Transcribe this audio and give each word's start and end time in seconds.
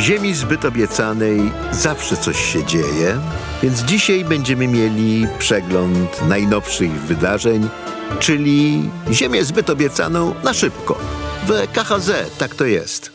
W 0.00 0.02
ziemi 0.02 0.34
zbyt 0.34 0.64
obiecanej 0.64 1.52
zawsze 1.72 2.16
coś 2.16 2.52
się 2.52 2.64
dzieje, 2.64 3.20
więc 3.62 3.82
dzisiaj 3.82 4.24
będziemy 4.24 4.68
mieli 4.68 5.26
przegląd 5.38 6.28
najnowszych 6.28 6.90
wydarzeń, 6.90 7.68
czyli 8.18 8.90
Ziemię 9.12 9.44
zbyt 9.44 9.70
obiecaną 9.70 10.34
na 10.44 10.54
szybko. 10.54 10.98
W 11.46 11.72
KHZ 11.72 12.38
tak 12.38 12.54
to 12.54 12.64
jest. 12.64 13.10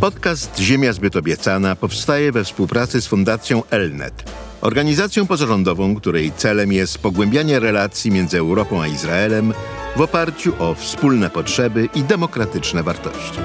Podcast 0.00 0.58
Ziemia 0.58 0.92
zbyt 0.92 1.16
obiecana 1.16 1.76
powstaje 1.76 2.32
we 2.32 2.44
współpracy 2.44 3.00
z 3.00 3.06
Fundacją 3.06 3.62
Elnet, 3.70 4.30
organizacją 4.60 5.26
pozarządową, 5.26 5.96
której 5.96 6.32
celem 6.36 6.72
jest 6.72 6.98
pogłębianie 6.98 7.60
relacji 7.60 8.10
między 8.10 8.38
Europą 8.38 8.82
a 8.82 8.86
Izraelem 8.86 9.52
w 9.96 10.00
oparciu 10.00 10.52
o 10.58 10.74
wspólne 10.74 11.30
potrzeby 11.30 11.88
i 11.94 12.02
demokratyczne 12.04 12.82
wartości. 12.82 13.38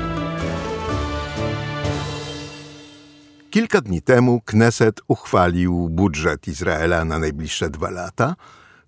Kilka 3.57 3.81
dni 3.81 4.01
temu 4.01 4.41
Kneset 4.45 5.01
uchwalił 5.07 5.89
budżet 5.89 6.47
Izraela 6.47 7.05
na 7.05 7.19
najbliższe 7.19 7.69
dwa 7.69 7.89
lata. 7.89 8.35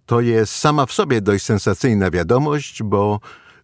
To 0.06 0.22
jest 0.22 0.56
sama 0.56 0.86
w 0.86 0.94
sobie 0.94 1.22
dość 1.22 1.46
sensacyjna 1.46 2.12
wiadomość, 2.12 2.84
bo 2.84 3.20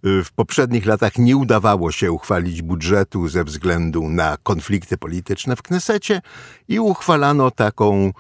y, 0.06 0.24
w 0.24 0.32
poprzednich 0.32 0.86
latach 0.86 1.18
nie 1.18 1.38
udawało 1.38 1.92
się 1.92 2.12
uchwalić 2.12 2.62
budżetu 2.62 3.28
ze 3.28 3.44
względu 3.44 4.10
na 4.10 4.38
konflikty 4.44 4.98
polityczne 4.98 5.56
w 5.56 5.62
Knesecie 5.62 6.22
i 6.68 6.80
uchwalano 6.80 7.52
taką 7.52 8.12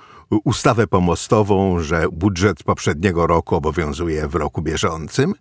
ustawę 0.43 0.87
pomostową, 0.87 1.79
że 1.79 2.05
budżet 2.11 2.63
poprzedniego 2.63 3.27
roku 3.27 3.55
obowiązuje 3.55 4.27
w 4.27 4.35
roku 4.35 4.61
bieżącym. 4.61 5.33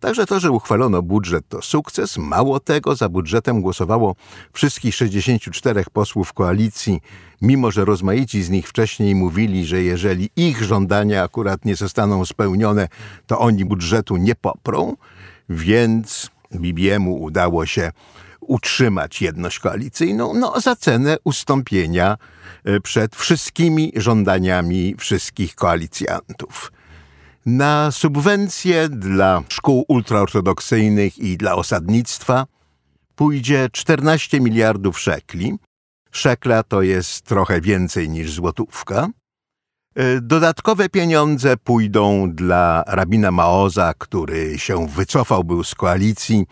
Także 0.00 0.26
to, 0.26 0.40
że 0.40 0.50
uchwalono 0.50 1.02
budżet 1.02 1.48
to 1.48 1.62
sukces. 1.62 2.18
Mało 2.18 2.60
tego, 2.60 2.94
za 2.94 3.08
budżetem 3.08 3.60
głosowało 3.62 4.16
wszystkich 4.52 4.94
64 4.94 5.84
posłów 5.92 6.32
koalicji, 6.32 7.00
mimo 7.42 7.70
że 7.70 7.84
rozmaici 7.84 8.42
z 8.42 8.50
nich 8.50 8.68
wcześniej 8.68 9.14
mówili, 9.14 9.66
że 9.66 9.82
jeżeli 9.82 10.30
ich 10.36 10.62
żądania 10.62 11.22
akurat 11.22 11.64
nie 11.64 11.76
zostaną 11.76 12.24
spełnione, 12.24 12.88
to 13.26 13.38
oni 13.38 13.64
budżetu 13.64 14.16
nie 14.16 14.34
poprą. 14.34 14.96
Więc 15.48 16.30
Bibiemu 16.54 17.22
udało 17.22 17.66
się 17.66 17.92
utrzymać 18.40 19.22
jedność 19.22 19.58
koalicyjną, 19.58 20.34
no 20.34 20.60
za 20.60 20.76
cenę 20.76 21.16
ustąpienia 21.24 22.16
e, 22.64 22.80
przed 22.80 23.16
wszystkimi 23.16 23.92
żądaniami 23.96 24.94
wszystkich 24.98 25.54
koalicjantów 25.54 26.72
na 27.46 27.90
subwencje 27.90 28.88
dla 28.88 29.42
szkół 29.48 29.84
ultraortodoksyjnych 29.88 31.18
i 31.18 31.36
dla 31.36 31.54
osadnictwa 31.54 32.46
pójdzie 33.14 33.68
14 33.72 34.40
miliardów 34.40 35.00
szekli. 35.00 35.58
Szekla 36.10 36.62
to 36.62 36.82
jest 36.82 37.22
trochę 37.22 37.60
więcej 37.60 38.08
niż 38.08 38.32
złotówka. 38.32 39.08
E, 39.94 40.20
dodatkowe 40.20 40.88
pieniądze 40.88 41.56
pójdą 41.56 42.32
dla 42.32 42.84
rabina 42.86 43.30
Maoza, 43.30 43.94
który 43.98 44.58
się 44.58 44.88
wycofał 44.88 45.44
był 45.44 45.64
z 45.64 45.74
koalicji, 45.74 46.46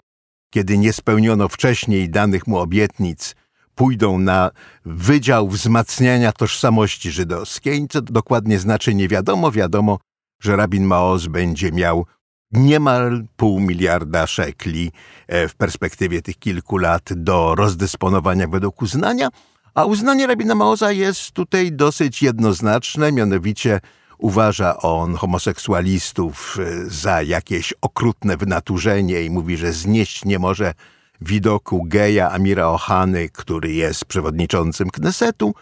kiedy 0.50 0.78
nie 0.78 0.92
spełniono 0.92 1.48
wcześniej 1.48 2.10
danych 2.10 2.46
mu 2.46 2.58
obietnic. 2.58 3.34
Pójdą 3.74 4.18
na 4.18 4.50
Wydział 4.84 5.48
Wzmacniania 5.48 6.32
Tożsamości 6.32 7.10
Żydowskiej. 7.10 7.86
Co 7.90 8.02
dokładnie 8.02 8.58
znaczy 8.58 8.94
nie 8.94 9.08
wiadomo. 9.08 9.52
Wiadomo, 9.52 9.98
że 10.40 10.56
rabin 10.56 10.84
Maoz 10.84 11.26
będzie 11.26 11.72
miał 11.72 12.06
niemal 12.52 13.24
pół 13.36 13.60
miliarda 13.60 14.26
szekli 14.26 14.92
e, 15.28 15.48
w 15.48 15.54
perspektywie 15.54 16.22
tych 16.22 16.38
kilku 16.38 16.78
lat 16.78 17.02
do 17.16 17.54
rozdysponowania 17.54 18.48
według 18.48 18.82
uznania, 18.82 19.28
a 19.74 19.84
uznanie 19.84 20.26
rabina 20.26 20.54
Maoza 20.54 20.92
jest 20.92 21.30
tutaj 21.30 21.72
dosyć 21.72 22.22
jednoznaczne, 22.22 23.12
mianowicie 23.12 23.80
uważa 24.18 24.76
on 24.76 25.14
homoseksualistów 25.14 26.58
e, 26.60 26.90
za 26.90 27.22
jakieś 27.22 27.74
okrutne 27.80 28.36
wynaturzenie 28.36 29.22
i 29.22 29.30
mówi, 29.30 29.56
że 29.56 29.72
znieść 29.72 30.24
nie 30.24 30.38
może 30.38 30.74
widoku 31.20 31.84
geja 31.84 32.30
Amira 32.30 32.68
Ohany, 32.68 33.28
który 33.28 33.72
jest 33.72 34.04
przewodniczącym 34.04 34.90
Knesetu, 34.90 35.54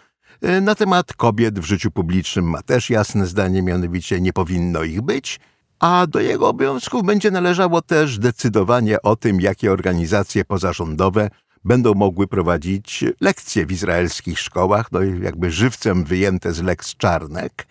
na 0.61 0.75
temat 0.75 1.13
kobiet 1.13 1.59
w 1.59 1.65
życiu 1.65 1.91
publicznym 1.91 2.49
ma 2.49 2.61
też 2.61 2.89
jasne 2.89 3.25
zdanie, 3.25 3.61
mianowicie 3.61 4.21
nie 4.21 4.33
powinno 4.33 4.83
ich 4.83 5.01
być, 5.01 5.39
a 5.79 6.07
do 6.07 6.19
jego 6.19 6.49
obowiązków 6.49 7.03
będzie 7.03 7.31
należało 7.31 7.81
też 7.81 8.19
decydowanie 8.19 9.01
o 9.01 9.15
tym, 9.15 9.41
jakie 9.41 9.71
organizacje 9.71 10.45
pozarządowe 10.45 11.29
będą 11.65 11.93
mogły 11.93 12.27
prowadzić 12.27 13.03
lekcje 13.21 13.65
w 13.65 13.71
izraelskich 13.71 14.39
szkołach, 14.39 14.91
no 14.91 15.03
jakby 15.03 15.51
żywcem 15.51 16.03
wyjęte 16.03 16.53
z 16.53 16.61
Lex 16.61 16.95
Czarnek. 16.95 17.67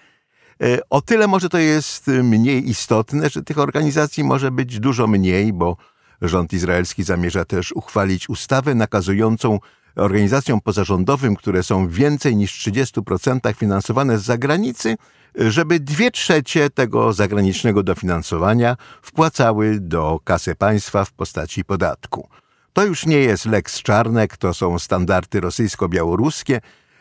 E, 0.63 0.79
o 0.91 1.03
tyle 1.03 1.27
może 1.27 1.49
to 1.49 1.59
jest 1.59 2.07
mniej 2.07 2.71
istotne, 2.71 3.31
że 3.31 3.43
tych 3.43 3.59
organizacji 3.59 4.25
może 4.25 4.51
być 4.51 4.81
dużo 4.81 5.07
mniej, 5.07 5.53
bo 5.53 5.77
rząd 6.23 6.53
izraelski 6.53 7.03
zamierza 7.03 7.45
też 7.45 7.73
uchwalić 7.73 8.29
ustawę 8.29 8.75
nakazującą 8.75 9.59
organizacjom 9.97 10.61
pozarządowym, 10.61 11.37
które 11.37 11.63
są 11.63 11.89
więcej 11.89 12.37
niż 12.37 12.69
30% 12.69 13.55
finansowane 13.55 14.19
z 14.19 14.23
zagranicy, 14.23 14.97
żeby 15.35 15.81
dwie 15.81 16.11
trzecie 16.11 16.71
tego 16.71 17.13
zagranicznego 17.13 17.83
dofinansowania 17.83 18.77
wpłacały 19.03 19.81
do 19.81 20.21
kasy 20.25 20.55
państwa 20.55 21.05
w 21.05 21.13
postaci 21.13 21.65
podatku. 21.65 22.29
To 22.73 22.85
już 22.85 23.07
nie 23.07 23.19
jest 23.19 23.47
Lex 23.47 23.83
Czarnek, 23.83 24.37
to 24.37 24.55
są 24.55 24.79
standardy 24.79 25.41
rosyjsko-białoruskie. 25.41 26.61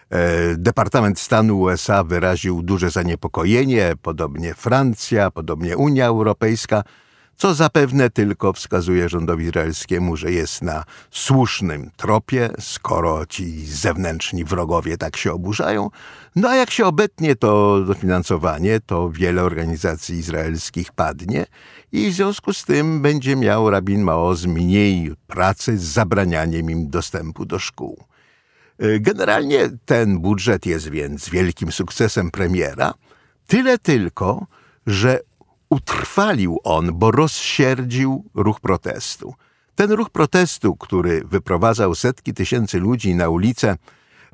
E, 0.09 0.55
Departament 0.57 1.19
Stanu 1.19 1.59
USA 1.59 2.03
wyraził 2.03 2.63
duże 2.63 2.89
zaniepokojenie, 2.89 3.93
podobnie 4.01 4.53
Francja, 4.53 5.31
podobnie 5.31 5.77
Unia 5.77 6.05
Europejska– 6.05 6.83
co 7.37 7.53
zapewne 7.53 8.09
tylko 8.09 8.53
wskazuje 8.53 9.09
rządowi 9.09 9.45
izraelskiemu, 9.45 10.17
że 10.17 10.31
jest 10.31 10.61
na 10.61 10.83
słusznym 11.11 11.89
tropie, 11.97 12.49
skoro 12.59 13.25
ci 13.25 13.65
zewnętrzni 13.65 14.43
wrogowie 14.45 14.97
tak 14.97 15.17
się 15.17 15.31
oburzają. 15.31 15.89
No 16.35 16.49
a 16.49 16.55
jak 16.55 16.71
się 16.71 16.85
obetnie 16.85 17.35
to 17.35 17.81
dofinansowanie, 17.87 18.79
to 18.79 19.09
wiele 19.09 19.43
organizacji 19.43 20.15
izraelskich 20.15 20.91
padnie 20.91 21.45
i 21.91 22.09
w 22.09 22.13
związku 22.13 22.53
z 22.53 22.65
tym 22.65 23.01
będzie 23.01 23.35
miał 23.35 23.69
rabin 23.69 24.01
Maoz 24.01 24.45
mniej 24.45 25.11
pracy 25.27 25.77
z 25.77 25.83
zabranianiem 25.83 26.69
im 26.69 26.89
dostępu 26.89 27.45
do 27.45 27.59
szkół. 27.59 28.03
Generalnie 28.99 29.69
ten 29.85 30.19
budżet 30.19 30.65
jest 30.65 30.89
więc 30.89 31.29
wielkim 31.29 31.71
sukcesem 31.71 32.31
premiera, 32.31 32.93
tyle 33.47 33.77
tylko, 33.77 34.47
że 34.87 35.19
utrwalił 35.69 36.59
on, 36.63 36.91
bo 36.93 37.11
rozsierdził 37.11 38.25
ruch 38.33 38.59
protestu. 38.59 39.33
Ten 39.75 39.91
ruch 39.91 40.09
protestu, 40.09 40.75
który 40.75 41.21
wyprowadzał 41.25 41.95
setki 41.95 42.33
tysięcy 42.33 42.79
ludzi 42.79 43.15
na 43.15 43.29
ulicę 43.29 43.77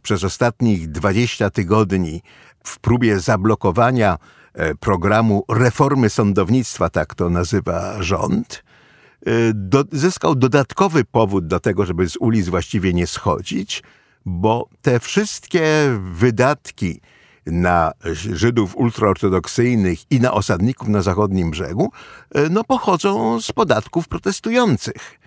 przez 0.02 0.24
ostatnich 0.24 0.92
20 0.92 1.50
tygodni 1.50 2.22
w 2.64 2.80
próbie 2.80 3.20
zablokowania 3.20 4.18
e, 4.54 4.76
programu 4.76 5.44
reformy 5.50 6.10
sądownictwa, 6.10 6.90
tak 6.90 7.16
to 7.16 7.30
nazywa 7.30 8.04
rząd, 8.04 8.64
e, 9.26 9.32
do, 9.54 9.84
zyskał 9.92 10.36
dodatkowy 10.36 11.06
powód 11.06 11.48
do 11.48 11.60
tego, 11.60 11.86
żeby 11.86 12.10
z 12.10 12.18
ulic 12.18 12.50
właściwie 12.50 12.94
nie 12.94 13.08
schodzić, 13.08 13.84
bo 14.26 14.70
te 14.82 15.00
wszystkie 15.00 15.64
wydatki, 16.14 17.02
na 17.52 17.92
Żydów 18.14 18.76
ultraortodoksyjnych 18.76 20.12
i 20.12 20.20
na 20.20 20.34
osadników 20.34 20.88
na 20.88 21.02
zachodnim 21.02 21.52
brzegu, 21.52 21.92
e, 22.36 22.50
no 22.50 22.64
pochodzą 22.64 23.42
z 23.42 23.52
podatków 23.52 24.08
protestujących. 24.08 25.20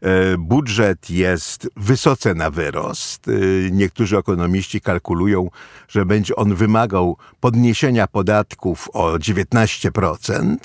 E, 0.00 0.38
budżet 0.38 1.10
jest 1.10 1.68
wysoce 1.76 2.34
na 2.34 2.50
wyrost. 2.50 3.28
E, 3.28 3.30
niektórzy 3.70 4.18
ekonomiści 4.18 4.80
kalkulują, 4.80 5.50
że 5.88 6.06
będzie 6.06 6.36
on 6.36 6.54
wymagał 6.54 7.16
podniesienia 7.40 8.06
podatków 8.06 8.88
o 8.92 9.18
19%. 9.18 10.56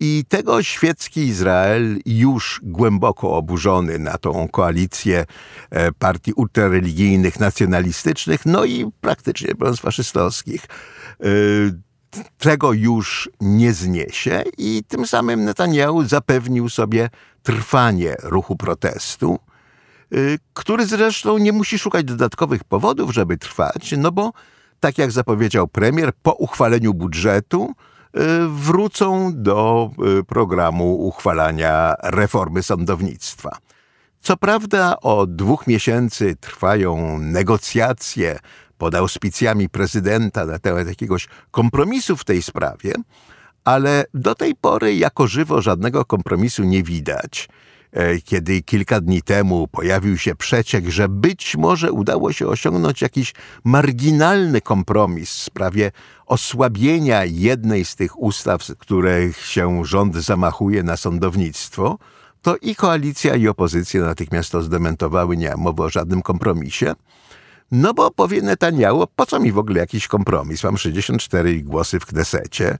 I 0.00 0.24
tego 0.28 0.62
świecki 0.62 1.20
Izrael, 1.20 1.98
już 2.06 2.60
głęboko 2.62 3.36
oburzony 3.36 3.98
na 3.98 4.18
tą 4.18 4.48
koalicję 4.48 5.24
e, 5.70 5.92
partii 5.92 6.32
ultrareligijnych, 6.32 7.40
nacjonalistycznych, 7.40 8.46
no 8.46 8.64
i 8.64 8.90
praktycznie 9.00 9.48
faszystowskich, 9.80 10.66
e, 11.20 11.26
tego 12.38 12.72
już 12.72 13.30
nie 13.40 13.72
zniesie 13.72 14.42
i 14.58 14.82
tym 14.88 15.06
samym 15.06 15.44
Netanyahu 15.44 16.04
zapewnił 16.04 16.68
sobie 16.68 17.10
trwanie 17.42 18.16
ruchu 18.22 18.56
protestu, 18.56 19.38
e, 20.12 20.16
który 20.54 20.86
zresztą 20.86 21.38
nie 21.38 21.52
musi 21.52 21.78
szukać 21.78 22.04
dodatkowych 22.04 22.64
powodów, 22.64 23.14
żeby 23.14 23.38
trwać, 23.38 23.94
no 23.98 24.12
bo 24.12 24.32
tak 24.80 24.98
jak 24.98 25.12
zapowiedział 25.12 25.68
premier, 25.68 26.12
po 26.22 26.32
uchwaleniu 26.32 26.94
budżetu 26.94 27.74
wrócą 28.48 29.32
do 29.34 29.90
y, 30.20 30.24
programu 30.24 30.94
uchwalania 30.94 31.94
reformy 32.02 32.62
sądownictwa. 32.62 33.58
Co 34.22 34.36
prawda 34.36 35.00
od 35.00 35.36
dwóch 35.36 35.66
miesięcy 35.66 36.36
trwają 36.40 37.18
negocjacje 37.18 38.38
pod 38.78 38.94
auspicjami 38.94 39.68
prezydenta 39.68 40.46
na 40.46 40.58
temat 40.58 40.88
jakiegoś 40.88 41.28
kompromisu 41.50 42.16
w 42.16 42.24
tej 42.24 42.42
sprawie, 42.42 42.92
ale 43.64 44.04
do 44.14 44.34
tej 44.34 44.54
pory 44.54 44.94
jako 44.96 45.26
żywo 45.26 45.62
żadnego 45.62 46.04
kompromisu 46.04 46.64
nie 46.64 46.82
widać. 46.82 47.48
E, 47.92 48.20
kiedy 48.20 48.62
kilka 48.62 49.00
dni 49.00 49.22
temu 49.22 49.68
pojawił 49.68 50.18
się 50.18 50.34
przeciek, 50.34 50.88
że 50.88 51.08
być 51.08 51.56
może 51.56 51.92
udało 51.92 52.32
się 52.32 52.46
osiągnąć 52.46 53.02
jakiś 53.02 53.34
marginalny 53.64 54.60
kompromis 54.60 55.30
w 55.30 55.42
sprawie 55.42 55.92
osłabienia 56.26 57.24
jednej 57.24 57.84
z 57.84 57.96
tych 57.96 58.20
ustaw, 58.20 58.62
których 58.78 59.46
się 59.46 59.84
rząd 59.84 60.16
zamachuje 60.16 60.82
na 60.82 60.96
sądownictwo, 60.96 61.98
to 62.42 62.56
i 62.56 62.74
koalicja, 62.74 63.34
i 63.36 63.48
opozycja 63.48 64.00
natychmiast 64.00 64.52
to 64.52 64.62
zdementowały, 64.62 65.36
nie 65.36 65.50
ma 65.50 65.56
mowy 65.56 65.82
o 65.82 65.90
żadnym 65.90 66.22
kompromisie. 66.22 66.94
No 67.72 67.94
bo 67.94 68.10
powie 68.10 68.42
Netanyahu, 68.42 69.06
po 69.16 69.26
co 69.26 69.40
mi 69.40 69.52
w 69.52 69.58
ogóle 69.58 69.80
jakiś 69.80 70.08
kompromis? 70.08 70.64
Mam 70.64 70.78
64 70.78 71.62
głosy 71.62 72.00
w 72.00 72.06
Knesecie. 72.06 72.78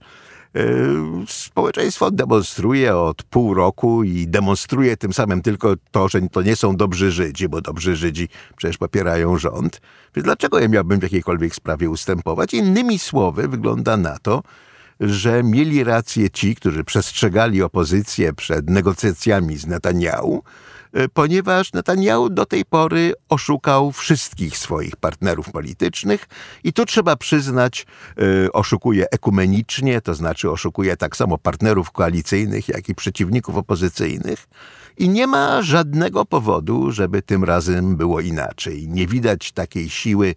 Yy, 0.53 1.25
społeczeństwo 1.27 2.11
demonstruje 2.11 2.97
od 2.97 3.23
pół 3.23 3.53
roku 3.53 4.03
i 4.03 4.27
demonstruje 4.27 4.97
tym 4.97 5.13
samym 5.13 5.41
tylko 5.41 5.73
to, 5.91 6.09
że 6.09 6.21
to 6.21 6.41
nie 6.41 6.55
są 6.55 6.75
dobrzy 6.75 7.11
Żydzi, 7.11 7.49
bo 7.49 7.61
dobrzy 7.61 7.95
Żydzi 7.95 8.27
przecież 8.57 8.77
popierają 8.77 9.37
rząd. 9.37 9.81
Więc 10.15 10.25
dlaczego 10.25 10.59
ja 10.59 10.67
miałbym 10.67 10.99
w 10.99 11.03
jakiejkolwiek 11.03 11.55
sprawie 11.55 11.89
ustępować? 11.89 12.53
Innymi 12.53 12.99
słowy, 12.99 13.47
wygląda 13.47 13.97
na 13.97 14.19
to, 14.19 14.43
że 14.99 15.43
mieli 15.43 15.83
rację 15.83 16.29
ci, 16.29 16.55
którzy 16.55 16.83
przestrzegali 16.83 17.61
opozycję 17.61 18.33
przed 18.33 18.69
negocjacjami 18.69 19.57
z 19.57 19.67
Netanyahu, 19.67 20.43
ponieważ 21.13 21.73
Netanyahu 21.73 22.29
do 22.29 22.45
tej 22.45 22.65
pory 22.65 23.13
oszukał 23.29 23.91
wszystkich 23.91 24.57
swoich 24.57 24.95
partnerów 24.95 25.51
politycznych 25.51 26.27
i 26.63 26.73
tu 26.73 26.85
trzeba 26.85 27.15
przyznać, 27.15 27.85
e, 28.45 28.51
oszukuje 28.51 29.05
ekumenicznie, 29.11 30.01
to 30.01 30.15
znaczy 30.15 30.51
oszukuje 30.51 30.97
tak 30.97 31.17
samo 31.17 31.37
partnerów 31.37 31.91
koalicyjnych, 31.91 32.67
jak 32.67 32.89
i 32.89 32.95
przeciwników 32.95 33.57
opozycyjnych. 33.57 34.47
I 34.97 35.09
nie 35.09 35.27
ma 35.27 35.61
żadnego 35.61 36.25
powodu, 36.25 36.91
żeby 36.91 37.21
tym 37.21 37.43
razem 37.43 37.97
było 37.97 38.19
inaczej. 38.19 38.87
Nie 38.87 39.07
widać 39.07 39.51
takiej 39.51 39.89
siły 39.89 40.35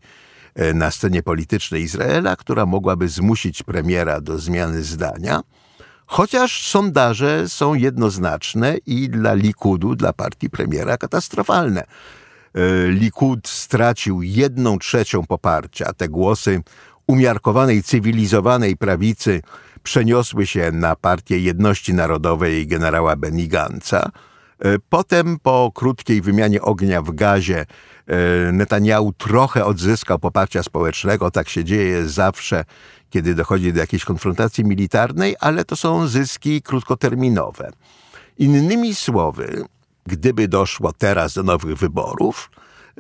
e, 0.54 0.72
na 0.74 0.90
scenie 0.90 1.22
politycznej 1.22 1.82
Izraela, 1.82 2.36
która 2.36 2.66
mogłaby 2.66 3.08
zmusić 3.08 3.62
premiera 3.62 4.20
do 4.20 4.38
zmiany 4.38 4.82
zdania. 4.82 5.42
Chociaż 6.06 6.68
sondaże 6.68 7.48
są 7.48 7.74
jednoznaczne 7.74 8.76
i 8.86 9.08
dla 9.08 9.34
Likudu, 9.34 9.94
dla 9.94 10.12
partii 10.12 10.50
premiera, 10.50 10.96
katastrofalne. 10.96 11.80
E, 11.82 12.88
Likud 12.88 13.48
stracił 13.48 14.22
jedną 14.22 14.78
trzecią 14.78 15.26
poparcia. 15.26 15.92
Te 15.92 16.08
głosy 16.08 16.62
umiarkowanej, 17.06 17.82
cywilizowanej 17.82 18.76
prawicy 18.76 19.42
przeniosły 19.82 20.46
się 20.46 20.72
na 20.72 20.96
partię 20.96 21.38
Jedności 21.38 21.94
Narodowej 21.94 22.66
generała 22.66 23.16
Benny 23.16 23.46
Gantza. 23.46 24.10
E, 24.58 24.78
potem 24.88 25.38
po 25.42 25.72
krótkiej 25.74 26.22
wymianie 26.22 26.62
ognia 26.62 27.02
w 27.02 27.14
gazie 27.14 27.66
Netanyahu 28.52 29.12
trochę 29.12 29.64
odzyskał 29.64 30.18
poparcia 30.18 30.62
społecznego. 30.62 31.30
Tak 31.30 31.48
się 31.48 31.64
dzieje 31.64 32.08
zawsze, 32.08 32.64
kiedy 33.10 33.34
dochodzi 33.34 33.72
do 33.72 33.80
jakiejś 33.80 34.04
konfrontacji 34.04 34.64
militarnej, 34.64 35.36
ale 35.40 35.64
to 35.64 35.76
są 35.76 36.06
zyski 36.06 36.62
krótkoterminowe. 36.62 37.70
Innymi 38.38 38.94
słowy, 38.94 39.64
gdyby 40.06 40.48
doszło 40.48 40.92
teraz 40.92 41.34
do 41.34 41.42
nowych 41.42 41.76
wyborów, 41.76 42.50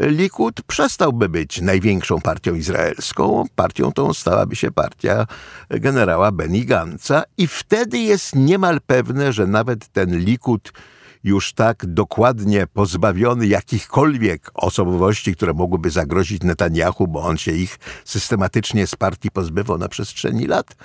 Likud 0.00 0.62
przestałby 0.62 1.28
być 1.28 1.60
największą 1.60 2.20
partią 2.20 2.54
izraelską. 2.54 3.44
Partią 3.54 3.92
tą 3.92 4.14
stałaby 4.14 4.56
się 4.56 4.70
partia 4.70 5.26
generała 5.70 6.32
Benny 6.32 6.64
Gantza 6.64 7.22
i 7.38 7.46
wtedy 7.46 7.98
jest 7.98 8.34
niemal 8.34 8.80
pewne, 8.86 9.32
że 9.32 9.46
nawet 9.46 9.88
ten 9.88 10.18
Likud 10.18 10.72
już 11.26 11.52
tak 11.52 11.86
dokładnie 11.86 12.66
pozbawiony 12.66 13.46
jakichkolwiek 13.46 14.50
osobowości, 14.54 15.34
które 15.34 15.54
mogłyby 15.54 15.90
zagrozić 15.90 16.42
Netanyahu, 16.42 17.08
bo 17.08 17.22
on 17.22 17.36
się 17.36 17.52
ich 17.52 17.78
systematycznie 18.04 18.86
z 18.86 18.96
partii 18.96 19.30
pozbywał 19.30 19.78
na 19.78 19.88
przestrzeni 19.88 20.46
lat, 20.46 20.76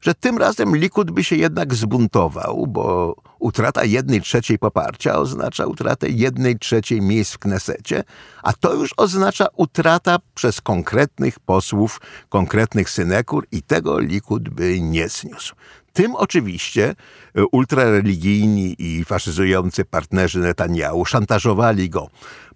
że 0.00 0.14
tym 0.14 0.38
razem 0.38 0.76
Likud 0.76 1.10
by 1.10 1.24
się 1.24 1.36
jednak 1.36 1.74
zbuntował, 1.74 2.66
bo 2.66 3.14
utrata 3.38 3.84
jednej 3.84 4.20
trzeciej 4.20 4.58
poparcia 4.58 5.18
oznacza 5.18 5.66
utratę 5.66 6.08
jednej 6.08 6.58
trzeciej 6.58 7.00
miejsc 7.00 7.32
w 7.32 7.38
Knesecie, 7.38 8.04
a 8.42 8.52
to 8.52 8.74
już 8.74 8.94
oznacza 8.96 9.46
utrata 9.56 10.18
przez 10.34 10.60
konkretnych 10.60 11.40
posłów, 11.40 12.00
konkretnych 12.28 12.90
synekur 12.90 13.46
i 13.52 13.62
tego 13.62 13.98
Likud 13.98 14.48
by 14.48 14.80
nie 14.80 15.08
zniósł. 15.08 15.54
Tym 15.98 16.14
oczywiście 16.16 16.94
e, 17.34 17.44
ultrareligijni 17.46 18.76
i 18.78 19.04
faszyzujący 19.04 19.84
partnerzy 19.84 20.38
Netanyahu 20.38 21.04
szantażowali 21.04 21.90
go 21.90 22.08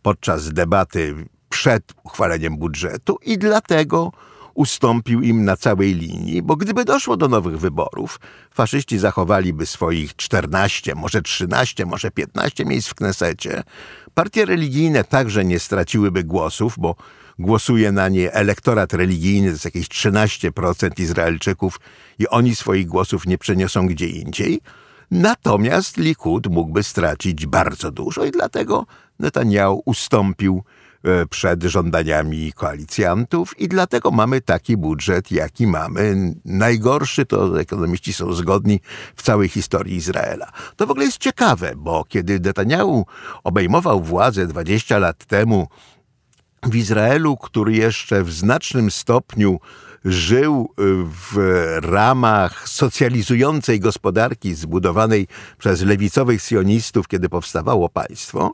podczas 0.02 0.52
debaty 0.52 1.14
przed 1.48 1.82
uchwaleniem 2.04 2.56
budżetu 2.56 3.18
i 3.22 3.38
dlatego 3.38 4.12
ustąpił 4.54 5.20
im 5.20 5.44
na 5.44 5.56
całej 5.56 5.94
linii, 5.94 6.42
bo 6.42 6.56
gdyby 6.56 6.84
doszło 6.84 7.16
do 7.16 7.28
nowych 7.28 7.58
wyborów, 7.58 8.20
faszyści 8.54 8.98
zachowaliby 8.98 9.66
swoich 9.66 10.16
14, 10.16 10.94
może 10.94 11.22
13, 11.22 11.86
może 11.86 12.10
15 12.10 12.64
miejsc 12.64 12.88
w 12.88 12.94
Knesecie. 12.94 13.62
Partie 14.14 14.44
religijne 14.44 15.04
także 15.04 15.44
nie 15.44 15.58
straciłyby 15.58 16.24
głosów, 16.24 16.74
bo 16.78 16.94
głosuje 17.42 17.92
na 17.92 18.08
nie 18.08 18.32
elektorat 18.32 18.92
religijny, 18.92 19.48
to 19.48 19.52
jest 19.52 19.64
jakieś 19.64 19.88
13% 19.88 21.00
Izraelczyków 21.00 21.80
i 22.18 22.28
oni 22.28 22.56
swoich 22.56 22.86
głosów 22.86 23.26
nie 23.26 23.38
przeniosą 23.38 23.86
gdzie 23.86 24.06
indziej. 24.06 24.60
Natomiast 25.10 25.96
Likud 25.96 26.46
mógłby 26.46 26.82
stracić 26.82 27.46
bardzo 27.46 27.90
dużo 27.90 28.24
i 28.24 28.30
dlatego 28.30 28.86
Netanyahu 29.18 29.82
ustąpił 29.84 30.62
e, 31.04 31.26
przed 31.26 31.62
żądaniami 31.62 32.52
koalicjantów 32.52 33.60
i 33.60 33.68
dlatego 33.68 34.10
mamy 34.10 34.40
taki 34.40 34.76
budżet, 34.76 35.30
jaki 35.30 35.66
mamy. 35.66 36.34
Najgorszy 36.44 37.26
to 37.26 37.60
ekonomiści 37.60 38.12
są 38.12 38.32
zgodni 38.32 38.80
w 39.16 39.22
całej 39.22 39.48
historii 39.48 39.96
Izraela. 39.96 40.50
To 40.76 40.86
w 40.86 40.90
ogóle 40.90 41.06
jest 41.06 41.18
ciekawe, 41.18 41.72
bo 41.76 42.04
kiedy 42.04 42.40
Netanyahu 42.40 43.06
obejmował 43.44 44.02
władzę 44.02 44.46
20 44.46 44.98
lat 44.98 45.24
temu 45.24 45.68
w 46.62 46.76
Izraelu, 46.76 47.36
który 47.36 47.72
jeszcze 47.72 48.24
w 48.24 48.32
znacznym 48.32 48.90
stopniu 48.90 49.60
żył 50.04 50.68
y, 50.70 50.82
w 51.04 51.36
ramach 51.82 52.68
socjalizującej 52.68 53.80
gospodarki 53.80 54.54
zbudowanej 54.54 55.26
przez 55.58 55.82
lewicowych 55.82 56.42
sionistów, 56.42 57.08
kiedy 57.08 57.28
powstawało 57.28 57.88
państwo, 57.88 58.52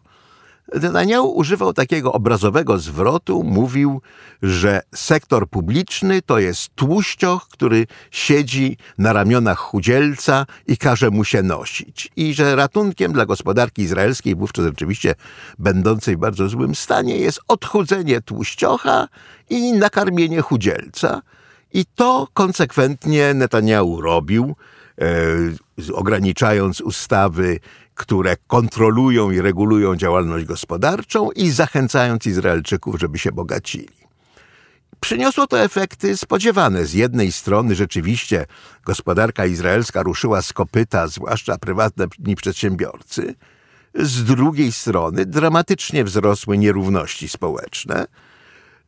Netanyahu 0.75 1.31
używał 1.37 1.73
takiego 1.73 2.13
obrazowego 2.13 2.79
zwrotu, 2.79 3.43
mówił, 3.45 4.01
że 4.43 4.81
sektor 4.95 5.49
publiczny 5.49 6.23
to 6.23 6.39
jest 6.39 6.75
tłuścioch, 6.75 7.49
który 7.49 7.87
siedzi 8.11 8.77
na 8.99 9.13
ramionach 9.13 9.59
chudzielca 9.59 10.47
i 10.67 10.77
każe 10.77 11.11
mu 11.11 11.25
się 11.25 11.43
nosić. 11.43 12.11
I 12.17 12.35
że 12.35 12.57
ratunkiem 12.57 13.13
dla 13.13 13.27
gospodarki 13.27 13.83
izraelskiej, 13.83 14.35
wówczas 14.37 14.67
oczywiście 14.67 15.15
będącej 15.59 16.17
w 16.17 16.19
bardzo 16.19 16.49
złym 16.49 16.75
stanie, 16.75 17.17
jest 17.17 17.41
odchudzenie 17.49 18.21
tłuściocha 18.21 19.09
i 19.51 19.73
nakarmienie 19.73 20.41
chudzielca. 20.41 21.23
I 21.73 21.85
to 21.95 22.29
konsekwentnie 22.35 23.35
Netanyahu 23.35 24.01
robił, 24.01 24.57
ograniczając 25.93 26.81
ustawy 26.81 27.61
które 27.99 28.37
kontrolują 28.47 29.31
i 29.31 29.41
regulują 29.41 29.97
działalność 29.97 30.45
gospodarczą 30.45 31.31
i 31.31 31.51
zachęcając 31.51 32.27
Izraelczyków, 32.27 33.01
żeby 33.01 33.19
się 33.19 33.33
bogacili. 33.33 33.99
Przyniosło 35.01 35.47
to 35.47 35.61
efekty 35.61 36.17
spodziewane. 36.17 36.87
Z 36.87 36.95
jednej 36.95 37.33
strony 37.33 37.75
rzeczywiście 37.75 38.47
gospodarka 38.85 39.47
izraelska 39.47 40.03
ruszyła 40.03 40.43
z 40.43 40.53
kopyta, 40.53 41.09
zwłaszcza 41.09 41.59
prywatni 41.59 42.37
przedsiębiorcy. 42.37 43.35
Z 43.95 44.25
drugiej 44.25 44.73
strony 44.73 45.27
dramatycznie 45.27 46.05
wzrosły 46.05 46.59
nierówności 46.59 47.29
społeczne. 47.29 48.07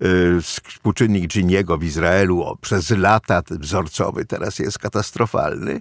Y, 0.05 0.43
współczynnik 0.43 1.27
Giniego 1.27 1.79
w 1.79 1.85
Izraelu 1.85 2.57
przez 2.61 2.91
lata 2.91 3.43
wzorcowy 3.51 4.25
teraz 4.25 4.59
jest 4.59 4.79
katastrofalny. 4.79 5.81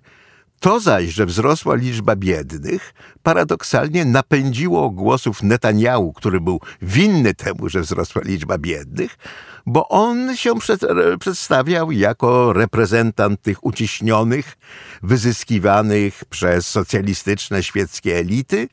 To 0.60 0.80
zaś, 0.80 1.06
że 1.06 1.26
wzrosła 1.26 1.76
liczba 1.76 2.16
biednych, 2.16 2.94
paradoksalnie 3.24 4.06
napędziło 4.06 4.90
głosów 4.90 5.44
Netanyahu, 5.44 6.14
który 6.14 6.42
był 6.42 6.60
winny 6.82 7.34
temu, 7.34 7.70
że 7.70 7.82
wzrosła 7.82 8.22
liczba 8.26 8.58
biednych, 8.58 9.18
bo 9.66 9.88
on 9.88 10.36
się 10.36 10.60
przed, 10.60 10.82
przedstawiał 11.20 11.92
jako 11.92 12.54
reprezentant 12.54 13.42
tych 13.42 13.66
uciśnionych, 13.66 14.58
wyzyskiwanych 15.04 16.26
przez 16.26 16.68
socjalistyczne 16.68 17.64
świeckie 17.64 18.18
elity 18.18 18.68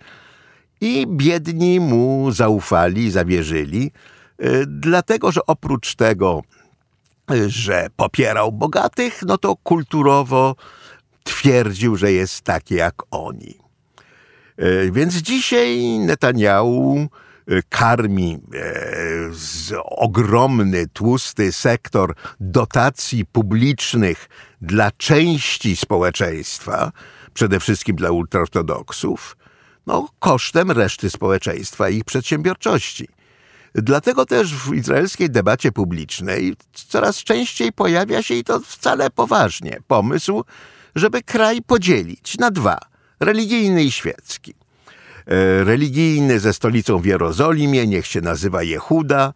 I 0.80 1.06
biedni 1.06 1.80
mu 1.80 2.30
zaufali, 2.32 3.10
zawierzyli, 3.10 3.90
dlatego 4.66 5.32
że 5.32 5.46
oprócz 5.46 5.94
tego, 5.94 6.42
że 7.46 7.86
popierał 7.96 8.52
bogatych, 8.52 9.22
no 9.26 9.38
to 9.38 9.56
kulturowo 9.56 10.56
twierdził, 11.24 11.96
że 11.96 12.12
jest 12.12 12.40
taki 12.40 12.74
jak 12.74 12.94
oni. 13.10 13.58
Więc 14.92 15.14
dzisiaj 15.14 15.98
Netanyahu 15.98 17.08
karmi 17.68 18.38
ogromny, 19.84 20.86
tłusty 20.92 21.52
sektor 21.52 22.14
dotacji 22.40 23.26
publicznych 23.26 24.28
dla 24.60 24.90
części 24.90 25.76
społeczeństwa, 25.76 26.92
przede 27.34 27.60
wszystkim 27.60 27.96
dla 27.96 28.10
ultraortodoksów, 28.10 29.36
no, 29.86 30.08
kosztem 30.18 30.70
reszty 30.70 31.10
społeczeństwa 31.10 31.88
i 31.88 31.96
ich 31.96 32.04
przedsiębiorczości. 32.04 33.08
Dlatego 33.82 34.26
też 34.26 34.54
w 34.54 34.74
izraelskiej 34.74 35.30
debacie 35.30 35.72
publicznej 35.72 36.56
coraz 36.72 37.16
częściej 37.16 37.72
pojawia 37.72 38.22
się 38.22 38.34
i 38.34 38.44
to 38.44 38.60
wcale 38.60 39.10
poważnie 39.10 39.78
pomysł, 39.86 40.44
żeby 40.94 41.22
kraj 41.22 41.62
podzielić 41.62 42.38
na 42.38 42.50
dwa 42.50 42.78
religijny 43.20 43.84
i 43.84 43.90
świecki. 43.90 44.54
E, 45.26 45.64
religijny 45.64 46.40
ze 46.40 46.52
stolicą 46.52 46.98
w 46.98 47.04
Jerozolimie, 47.04 47.86
niech 47.86 48.06
się 48.06 48.20
nazywa 48.20 48.62
Jehuda, 48.62 49.32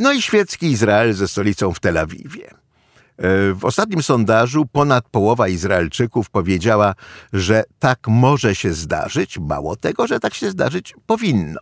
no 0.00 0.12
i 0.12 0.22
świecki 0.22 0.66
Izrael 0.66 1.14
ze 1.14 1.28
stolicą 1.28 1.72
w 1.72 1.80
Tel 1.80 1.98
Awiwie. 1.98 2.50
E, 2.50 2.54
w 3.54 3.64
ostatnim 3.64 4.02
sondażu 4.02 4.66
ponad 4.72 5.08
połowa 5.08 5.48
Izraelczyków 5.48 6.30
powiedziała, 6.30 6.94
że 7.32 7.64
tak 7.78 8.08
może 8.08 8.54
się 8.54 8.72
zdarzyć, 8.72 9.38
mało 9.38 9.76
tego, 9.76 10.06
że 10.06 10.20
tak 10.20 10.34
się 10.34 10.50
zdarzyć 10.50 10.94
powinno. 11.06 11.60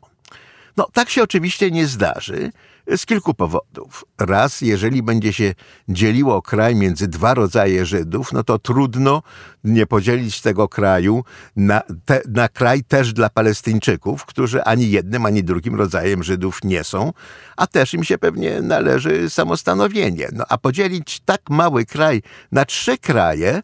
No, 0.78 0.88
tak 0.92 1.11
się 1.11 1.23
oczywiście 1.23 1.70
nie 1.70 1.87
zdarzy 1.87 2.50
z 2.97 3.06
kilku 3.06 3.35
powodów. 3.35 4.04
Raz, 4.18 4.61
jeżeli 4.61 5.02
będzie 5.02 5.32
się 5.32 5.54
dzieliło 5.88 6.42
kraj 6.42 6.75
między 6.75 7.08
dwa 7.08 7.35
rodzaje 7.35 7.87
Żydów, 7.87 8.32
no 8.32 8.44
to 8.44 8.58
trudno 8.58 9.23
nie 9.64 9.87
podzielić 9.87 10.40
tego 10.40 10.68
kraju 10.68 11.25
na, 11.56 11.82
te, 12.04 12.23
na 12.28 12.49
kraj 12.49 12.85
też 12.85 13.12
dla 13.12 13.30
Palestyńczyków, 13.30 14.25
którzy 14.25 14.64
ani 14.64 14.90
jednym, 14.90 15.26
ani 15.26 15.44
drugim 15.44 15.75
rodzajem 15.75 16.23
Żydów 16.23 16.61
nie 16.64 16.85
są, 16.85 17.12
a 17.56 17.66
też 17.66 17.94
im 17.94 18.04
się 18.04 18.18
pewnie 18.18 18.62
należy 18.62 19.30
samostanowienie. 19.30 20.28
No 20.32 20.44
a 20.49 20.58
podzielić 20.58 21.20
tak 21.25 21.50
mały 21.50 21.85
kraj 21.85 22.23
na 22.52 22.64
trzy 22.64 22.99
kraje, 22.99 23.62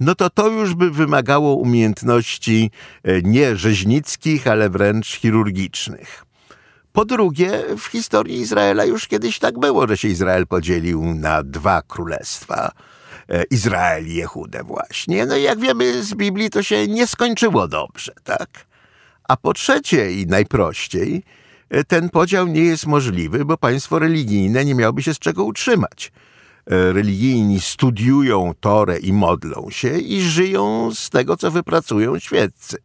no 0.00 0.14
to 0.14 0.30
to 0.30 0.48
już 0.48 0.74
by 0.74 0.90
wymagało 0.90 1.54
umiejętności 1.54 2.70
e, 3.04 3.22
nie 3.22 3.56
rzeźnickich, 3.56 4.46
ale 4.46 4.70
wręcz 4.70 5.06
chirurgicznych. 5.06 6.26
Po 6.96 7.04
drugie, 7.04 7.62
w 7.78 7.84
historii 7.84 8.40
Izraela 8.40 8.84
już 8.84 9.06
kiedyś 9.06 9.38
tak 9.38 9.58
było, 9.58 9.88
że 9.88 9.96
się 9.96 10.08
Izrael 10.08 10.46
podzielił 10.46 11.14
na 11.14 11.42
dwa 11.42 11.82
królestwa. 11.82 12.72
E, 13.28 13.44
Izrael 13.50 14.06
i 14.06 14.14
Jehudę 14.14 14.64
właśnie. 14.64 15.26
No 15.26 15.36
i 15.36 15.42
jak 15.42 15.58
wiemy 15.58 16.02
z 16.02 16.14
Biblii, 16.14 16.50
to 16.50 16.62
się 16.62 16.88
nie 16.88 17.06
skończyło 17.06 17.68
dobrze, 17.68 18.12
tak? 18.24 18.48
A 19.28 19.36
po 19.36 19.52
trzecie 19.52 20.12
i 20.12 20.26
najprościej, 20.26 21.22
e, 21.70 21.84
ten 21.84 22.10
podział 22.10 22.46
nie 22.46 22.64
jest 22.64 22.86
możliwy, 22.86 23.44
bo 23.44 23.56
państwo 23.56 23.98
religijne 23.98 24.64
nie 24.64 24.74
miałoby 24.74 25.02
się 25.02 25.14
z 25.14 25.18
czego 25.18 25.44
utrzymać. 25.44 26.12
E, 26.66 26.92
religijni 26.92 27.60
studiują 27.60 28.52
Torę 28.60 28.98
i 28.98 29.12
modlą 29.12 29.66
się 29.70 29.98
i 29.98 30.20
żyją 30.20 30.90
z 30.94 31.10
tego, 31.10 31.36
co 31.36 31.50
wypracują 31.50 32.18
świeccy. 32.18 32.76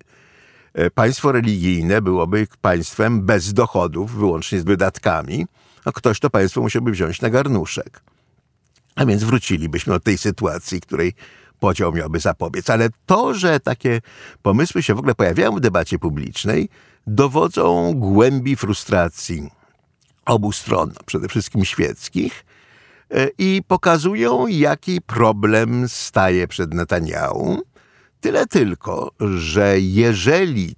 E, 0.73 0.89
państwo 0.89 1.31
religijne 1.31 2.01
byłoby 2.01 2.47
państwem 2.61 3.21
bez 3.21 3.53
dochodów, 3.53 4.11
wyłącznie 4.11 4.59
z 4.59 4.63
wydatkami, 4.63 5.45
a 5.85 5.91
ktoś 5.91 6.19
to 6.19 6.29
państwo 6.29 6.61
musiałby 6.61 6.91
wziąć 6.91 7.21
na 7.21 7.29
garnuszek. 7.29 8.01
A 8.95 9.05
więc 9.05 9.23
wrócilibyśmy 9.23 9.93
do 9.93 9.99
tej 9.99 10.17
sytuacji, 10.17 10.81
której 10.81 11.13
podział 11.59 11.93
miałby 11.93 12.19
zapobiec. 12.19 12.69
Ale 12.69 12.89
to, 13.05 13.33
że 13.33 13.59
takie 13.59 14.01
pomysły 14.41 14.83
się 14.83 14.95
w 14.95 14.99
ogóle 14.99 15.15
pojawiają 15.15 15.55
w 15.55 15.59
debacie 15.59 15.99
publicznej, 15.99 16.69
dowodzą 17.07 17.93
głębi 17.93 18.55
frustracji 18.55 19.49
obu 20.25 20.51
stron, 20.51 20.93
przede 21.05 21.27
wszystkim 21.27 21.65
świeckich, 21.65 22.45
e, 23.11 23.27
i 23.37 23.61
pokazują, 23.67 24.47
jaki 24.47 25.01
problem 25.01 25.89
staje 25.89 26.47
przed 26.47 26.73
Netanyahu 26.73 27.61
Tyle 28.21 28.47
tylko, 28.47 29.11
że 29.19 29.79
jeżeli 29.79 30.75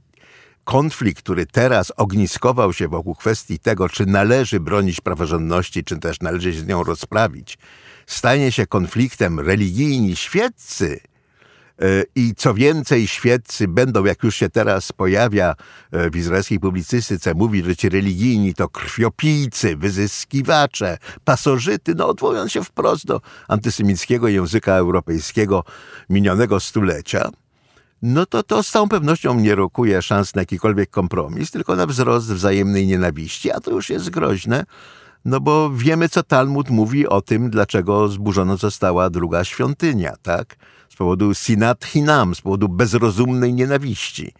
konflikt, 0.63 1.23
który 1.23 1.45
teraz 1.45 1.91
ogniskował 1.97 2.73
się 2.73 2.88
wokół 2.88 3.15
kwestii 3.15 3.59
tego, 3.59 3.89
czy 3.89 4.05
należy 4.05 4.59
bronić 4.59 5.01
praworządności, 5.01 5.83
czy 5.83 6.00
też 6.00 6.19
należy 6.21 6.53
się 6.53 6.59
z 6.59 6.67
nią 6.67 6.83
rozprawić, 6.83 7.57
stanie 8.07 8.51
się 8.51 8.67
konfliktem 8.67 9.39
religijni 9.39 10.15
świeccy, 10.15 11.00
i 12.15 12.33
co 12.35 12.53
więcej, 12.53 13.07
świeccy 13.07 13.67
będą, 13.67 14.05
jak 14.05 14.23
już 14.23 14.35
się 14.35 14.49
teraz 14.49 14.91
pojawia 14.91 15.55
e, 15.91 16.09
w 16.09 16.15
izraelskiej 16.15 16.59
publicystyce, 16.59 17.33
mówić, 17.33 17.65
że 17.65 17.75
ci 17.75 17.89
religijni 17.89 18.53
to 18.53 18.69
krwiopijcy, 18.69 19.75
wyzyskiwacze, 19.75 20.97
pasożyty, 21.23 21.95
no 21.95 22.07
odwołując 22.07 22.51
się 22.51 22.63
wprost 22.63 23.05
do 23.05 23.21
antysemickiego 23.47 24.27
języka 24.27 24.73
europejskiego 24.73 25.63
minionego 26.09 26.59
stulecia, 26.59 27.29
no 28.01 28.25
to 28.25 28.43
to 28.43 28.63
z 28.63 28.71
całą 28.71 28.89
pewnością 28.89 29.39
nie 29.39 29.55
rokuje 29.55 30.01
szans 30.01 30.35
na 30.35 30.41
jakikolwiek 30.41 30.89
kompromis, 30.89 31.51
tylko 31.51 31.75
na 31.75 31.85
wzrost 31.85 32.33
wzajemnej 32.33 32.87
nienawiści, 32.87 33.51
a 33.51 33.59
to 33.59 33.71
już 33.71 33.89
jest 33.89 34.09
groźne, 34.09 34.65
no 35.25 35.39
bo 35.39 35.69
wiemy, 35.69 36.09
co 36.09 36.23
Talmud 36.23 36.69
mówi 36.69 37.07
o 37.07 37.21
tym, 37.21 37.49
dlaczego 37.49 38.07
zburzona 38.07 38.55
została 38.55 39.09
druga 39.09 39.43
świątynia, 39.43 40.13
tak? 40.21 40.55
Z 40.89 40.95
powodu 40.95 41.33
sinat 41.33 41.85
hinam, 41.85 42.35
z 42.35 42.41
powodu 42.41 42.69
bezrozumnej 42.69 43.53
nienawiści. 43.53 44.33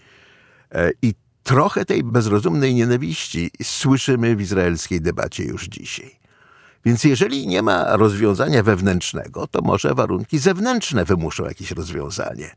E, 0.72 0.92
I 1.02 1.14
trochę 1.44 1.86
tej 1.86 2.04
bezrozumnej 2.04 2.76
nienawiści 2.76 3.52
słyszymy 3.64 4.36
w 4.36 4.42
izraelskiej 4.42 5.02
debacie 5.02 5.44
już 5.44 5.66
dzisiaj. 5.68 6.20
Więc 6.86 7.04
jeżeli 7.04 7.48
nie 7.48 7.62
ma 7.62 7.98
rozwiązania 7.98 8.64
wewnętrznego, 8.64 9.48
to 9.48 9.62
może 9.62 9.94
warunki 9.94 10.40
zewnętrzne 10.40 11.06
wymuszą 11.06 11.46
jakieś 11.46 11.72
rozwiązanie. 11.72 12.56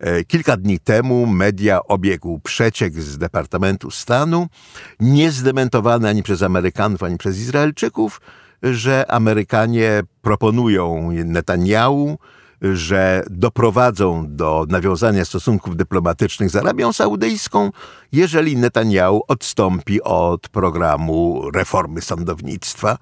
E, 0.00 0.24
kilka 0.24 0.56
dni 0.56 0.78
temu 0.78 1.26
media 1.26 1.82
obiegł 1.84 2.40
przeciek 2.40 3.02
z 3.02 3.18
Departamentu 3.18 3.90
Stanu, 3.90 4.46
nie 5.00 5.30
zdementowany 5.30 6.08
ani 6.08 6.22
przez 6.22 6.42
Amerykanów, 6.42 7.02
ani 7.02 7.18
przez 7.18 7.38
Izraelczyków, 7.38 8.20
że 8.62 9.10
Amerykanie 9.10 10.02
proponują 10.22 11.10
Netanyahu, 11.12 12.18
że 12.62 13.22
doprowadzą 13.30 14.24
do 14.28 14.66
nawiązania 14.68 15.24
stosunków 15.24 15.76
dyplomatycznych 15.76 16.50
z 16.50 16.56
Arabią 16.56 16.92
Saudyjską, 16.92 17.70
jeżeli 18.12 18.56
Netanyahu 18.56 19.22
odstąpi 19.28 20.02
od 20.02 20.48
programu 20.48 21.50
reformy 21.50 22.00
sądownictwa 22.00 22.98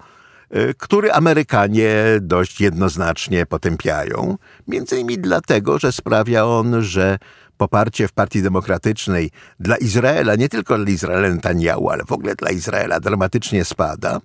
który 0.77 1.11
Amerykanie 1.11 1.93
dość 2.21 2.61
jednoznacznie 2.61 3.45
potępiają. 3.45 4.37
Między 4.67 4.95
innymi 4.95 5.17
dlatego, 5.17 5.79
że 5.79 5.91
sprawia 5.91 6.45
on, 6.45 6.83
że 6.83 7.17
poparcie 7.57 8.07
w 8.07 8.11
Partii 8.11 8.41
Demokratycznej 8.41 9.31
dla 9.59 9.77
Izraela, 9.77 10.35
nie 10.35 10.49
tylko 10.49 10.77
dla 10.77 10.89
Izraela 10.89 11.29
Netanyahu, 11.29 11.89
ale 11.89 12.05
w 12.05 12.11
ogóle 12.11 12.35
dla 12.35 12.49
Izraela 12.49 12.99
dramatycznie 12.99 13.65
spada, 13.65 14.19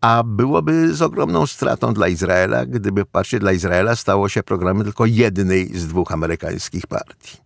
a 0.00 0.22
byłoby 0.22 0.94
z 0.94 1.02
ogromną 1.02 1.46
stratą 1.46 1.94
dla 1.94 2.08
Izraela, 2.08 2.66
gdyby 2.66 3.04
poparcie 3.04 3.38
dla 3.38 3.52
Izraela 3.52 3.96
stało 3.96 4.28
się 4.28 4.42
programem 4.42 4.84
tylko 4.84 5.06
jednej 5.06 5.78
z 5.78 5.86
dwóch 5.86 6.12
amerykańskich 6.12 6.86
partii. 6.86 7.45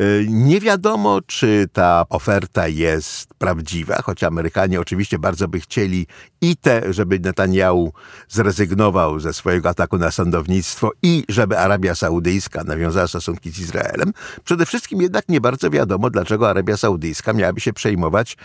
Y, 0.00 0.26
nie 0.28 0.60
wiadomo, 0.60 1.20
czy 1.26 1.68
ta 1.72 2.04
oferta 2.08 2.68
jest 2.68 3.34
prawdziwa, 3.34 4.02
choć 4.02 4.24
Amerykanie 4.24 4.80
oczywiście 4.80 5.18
bardzo 5.18 5.48
by 5.48 5.60
chcieli 5.60 6.06
i 6.40 6.56
te, 6.56 6.92
żeby 6.92 7.18
Netanyahu 7.18 7.92
zrezygnował 8.28 9.20
ze 9.20 9.32
swojego 9.32 9.68
ataku 9.68 9.98
na 9.98 10.10
sądownictwo 10.10 10.90
i 11.02 11.24
żeby 11.28 11.58
Arabia 11.58 11.94
Saudyjska 11.94 12.64
nawiązała 12.64 13.06
stosunki 13.06 13.50
z 13.50 13.58
Izraelem. 13.58 14.12
Przede 14.44 14.66
wszystkim 14.66 15.02
jednak 15.02 15.28
nie 15.28 15.40
bardzo 15.40 15.70
wiadomo, 15.70 16.10
dlaczego 16.10 16.50
Arabia 16.50 16.76
Saudyjska 16.76 17.32
miałaby 17.32 17.60
się 17.60 17.72
przejmować 17.72 18.36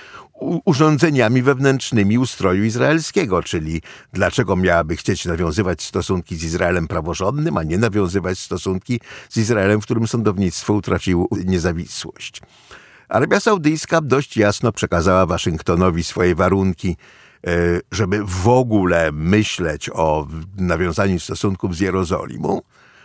urządzeniami 0.66 1.42
wewnętrznymi 1.42 2.18
ustroju 2.18 2.64
izraelskiego, 2.64 3.44
czyli 3.44 3.82
dlaczego 4.14 4.56
miałaby 4.56 4.96
chcieć 4.96 5.26
nawiązywać 5.26 5.82
stosunki 5.82 6.36
z 6.36 6.44
Izraelem 6.44 6.88
praworządnym, 6.88 7.58
a 7.58 7.64
nie 7.64 7.78
nawiązywać 7.78 8.40
stosunki 8.40 9.00
z 9.30 9.38
Izraelem, 9.38 9.82
w 9.82 9.84
którym 9.84 10.08
sądownictwo 10.08 10.74
utraciło 10.74 11.28
niezawisłość. 11.46 12.42
Arabia 13.10 13.40
Saudyjska 13.40 14.02
dość 14.02 14.38
jasno 14.38 14.72
przekazała 14.72 15.26
Waszyngtonowi 15.26 16.04
swoje 16.04 16.36
warunki, 16.36 16.98
e, 17.48 17.50
żeby 17.92 18.22
w 18.26 18.48
ogóle 18.48 19.12
myśleć 19.12 19.90
o 19.94 20.28
nawiązaniu 20.58 21.20
stosunków 21.20 21.76
z 21.76 21.80
Jerozolimą. 21.80 22.62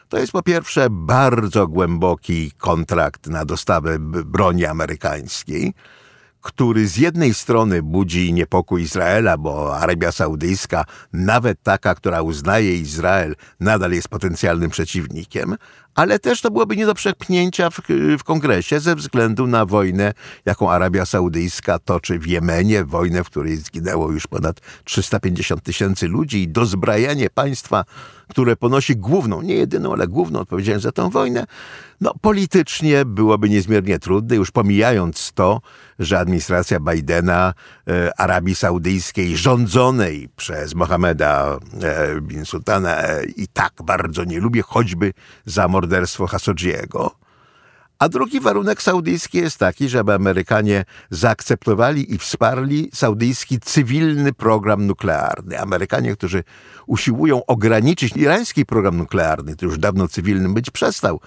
To 0.08 0.18
jest 0.18 0.32
po 0.32 0.42
pierwsze 0.42 0.86
bardzo 0.90 1.66
głęboki 1.66 2.52
kontrakt 2.58 3.26
na 3.26 3.44
dostawę 3.44 3.98
broni 3.98 4.66
amerykańskiej, 4.66 5.72
który 6.40 6.88
z 6.88 6.96
jednej 6.96 7.34
strony 7.34 7.82
budzi 7.82 8.32
niepokój 8.32 8.82
Izraela, 8.82 9.38
bo 9.38 9.76
Arabia 9.76 10.12
Saudyjska, 10.12 10.84
nawet 11.12 11.62
taka, 11.62 11.94
która 11.94 12.22
uznaje 12.22 12.74
Izrael, 12.74 13.36
nadal 13.60 13.92
jest 13.92 14.08
potencjalnym 14.08 14.70
przeciwnikiem, 14.70 15.56
ale 15.98 16.18
też 16.18 16.40
to 16.40 16.50
byłoby 16.50 16.76
nie 16.76 16.86
do 16.86 16.94
przepchnięcia 16.94 17.70
w, 17.70 17.80
w, 18.18 18.24
kongresie 18.24 18.80
ze 18.80 18.96
względu 18.96 19.46
na 19.46 19.66
wojnę, 19.66 20.12
jaką 20.44 20.70
Arabia 20.70 21.06
Saudyjska 21.06 21.78
toczy 21.78 22.18
w 22.18 22.26
Jemenie, 22.26 22.84
wojnę, 22.84 23.24
w 23.24 23.26
której 23.26 23.56
zginęło 23.56 24.12
już 24.12 24.26
ponad 24.26 24.60
350 24.84 25.62
tysięcy 25.62 26.08
ludzi 26.08 26.42
i 26.42 26.48
dozbrajanie 26.48 27.30
państwa, 27.30 27.84
które 28.28 28.56
ponosi 28.56 28.96
główną, 28.96 29.42
nie 29.42 29.54
jedyną, 29.54 29.92
ale 29.92 30.08
główną 30.08 30.40
odpowiedzialność 30.40 30.82
za 30.82 30.92
tę 30.92 31.10
wojnę, 31.10 31.46
no 32.00 32.14
politycznie 32.20 33.04
byłoby 33.04 33.48
niezmiernie 33.48 33.98
trudne, 33.98 34.36
już 34.36 34.50
pomijając 34.50 35.32
to, 35.32 35.60
że 35.98 36.18
administracja 36.18 36.80
Bidena 36.80 37.54
e, 37.88 38.20
Arabii 38.20 38.54
Saudyjskiej 38.54 39.36
rządzonej 39.36 40.28
przez 40.36 40.74
Mohameda 40.74 41.58
e, 41.82 42.20
bin 42.20 42.44
Sultana 42.44 43.02
e, 43.02 43.24
i 43.24 43.48
tak 43.48 43.72
bardzo 43.84 44.24
nie 44.24 44.40
lubi, 44.40 44.62
choćby 44.62 45.12
za 45.46 45.68
morderstwo 45.88 46.26
Khashoggiego. 46.26 47.10
A 47.98 48.08
drugi 48.08 48.40
warunek 48.40 48.82
saudyjski 48.82 49.38
jest 49.38 49.58
taki, 49.58 49.88
żeby 49.88 50.14
Amerykanie 50.14 50.84
zaakceptowali 51.10 52.14
i 52.14 52.18
wsparli 52.18 52.90
saudyjski 52.94 53.60
cywilny 53.60 54.32
program 54.32 54.86
nuklearny. 54.86 55.60
Amerykanie, 55.60 56.16
którzy 56.16 56.44
usiłują 56.86 57.46
ograniczyć 57.46 58.16
irański 58.16 58.66
program 58.66 58.96
nuklearny, 58.96 59.56
który 59.56 59.68
już 59.68 59.78
dawno 59.78 60.08
cywilnym 60.08 60.54
być 60.54 60.70
przestał, 60.70 61.20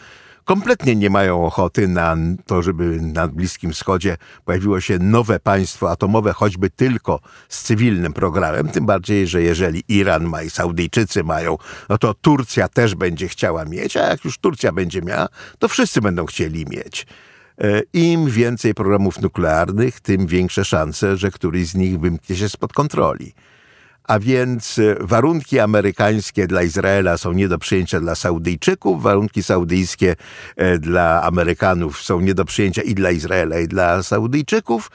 kompletnie 0.45 0.95
nie 0.95 1.09
mają 1.09 1.45
ochoty 1.45 1.87
na 1.87 2.17
to, 2.45 2.61
żeby 2.61 3.01
na 3.01 3.27
Bliskim 3.27 3.71
Wschodzie 3.71 4.17
pojawiło 4.45 4.81
się 4.81 4.99
nowe 4.99 5.39
państwo 5.39 5.91
atomowe, 5.91 6.33
choćby 6.33 6.69
tylko 6.69 7.19
z 7.49 7.63
cywilnym 7.63 8.13
programem. 8.13 8.67
Tym 8.67 8.85
bardziej, 8.85 9.27
że 9.27 9.41
jeżeli 9.41 9.83
Iran 9.87 10.23
ma 10.23 10.43
i 10.43 10.49
Saudyjczycy 10.49 11.23
mają, 11.23 11.57
no 11.89 11.97
to 11.97 12.13
Turcja 12.13 12.67
też 12.67 12.95
będzie 12.95 13.27
chciała 13.27 13.65
mieć, 13.65 13.97
a 13.97 14.09
jak 14.09 14.25
już 14.25 14.37
Turcja 14.37 14.71
będzie 14.71 15.01
miała, 15.01 15.27
to 15.59 15.67
wszyscy 15.67 16.01
będą 16.01 16.25
chcieli 16.25 16.65
mieć. 16.65 17.07
E, 17.57 17.81
Im 17.93 18.29
więcej 18.29 18.73
programów 18.73 19.21
nuklearnych, 19.21 19.99
tym 19.99 20.27
większe 20.27 20.65
szanse, 20.65 21.17
że 21.17 21.31
któryś 21.31 21.67
z 21.67 21.75
nich 21.75 21.99
wymknie 21.99 22.35
się 22.35 22.49
spod 22.49 22.73
kontroli 22.73 23.33
a 24.03 24.19
więc 24.19 24.79
e, 24.79 24.95
warunki 24.99 25.59
amerykańskie 25.59 26.47
dla 26.47 26.63
Izraela 26.63 27.17
są 27.17 27.33
nie 27.33 27.47
do 27.47 27.57
przyjęcia 27.57 27.99
dla 27.99 28.15
Saudyjczyków, 28.15 29.03
warunki 29.03 29.43
saudyjskie 29.43 30.15
e, 30.55 30.79
dla 30.79 31.23
Amerykanów 31.23 32.01
są 32.01 32.19
nie 32.19 32.33
do 32.33 32.45
przyjęcia 32.45 32.81
i 32.81 32.95
dla 32.95 33.11
Izraela, 33.11 33.59
i 33.59 33.67
dla 33.67 34.03
Saudyjczyków. 34.03 34.91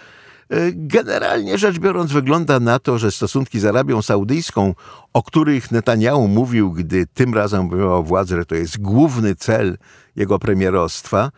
E, 0.50 0.56
generalnie 0.72 1.58
rzecz 1.58 1.78
biorąc, 1.78 2.12
wygląda 2.12 2.60
na 2.60 2.78
to, 2.78 2.98
że 2.98 3.10
stosunki 3.10 3.60
z 3.60 3.64
Arabią 3.64 4.02
Saudyjską, 4.02 4.74
o 5.12 5.22
których 5.22 5.70
Netanyahu 5.70 6.28
mówił, 6.28 6.72
gdy 6.72 7.06
tym 7.06 7.34
razem 7.34 7.60
obejmował 7.60 8.04
władzę, 8.04 8.36
że 8.36 8.44
to 8.44 8.54
jest 8.54 8.80
główny 8.80 9.34
cel 9.34 9.78
jego 10.16 10.38
premierostwa, 10.38 11.30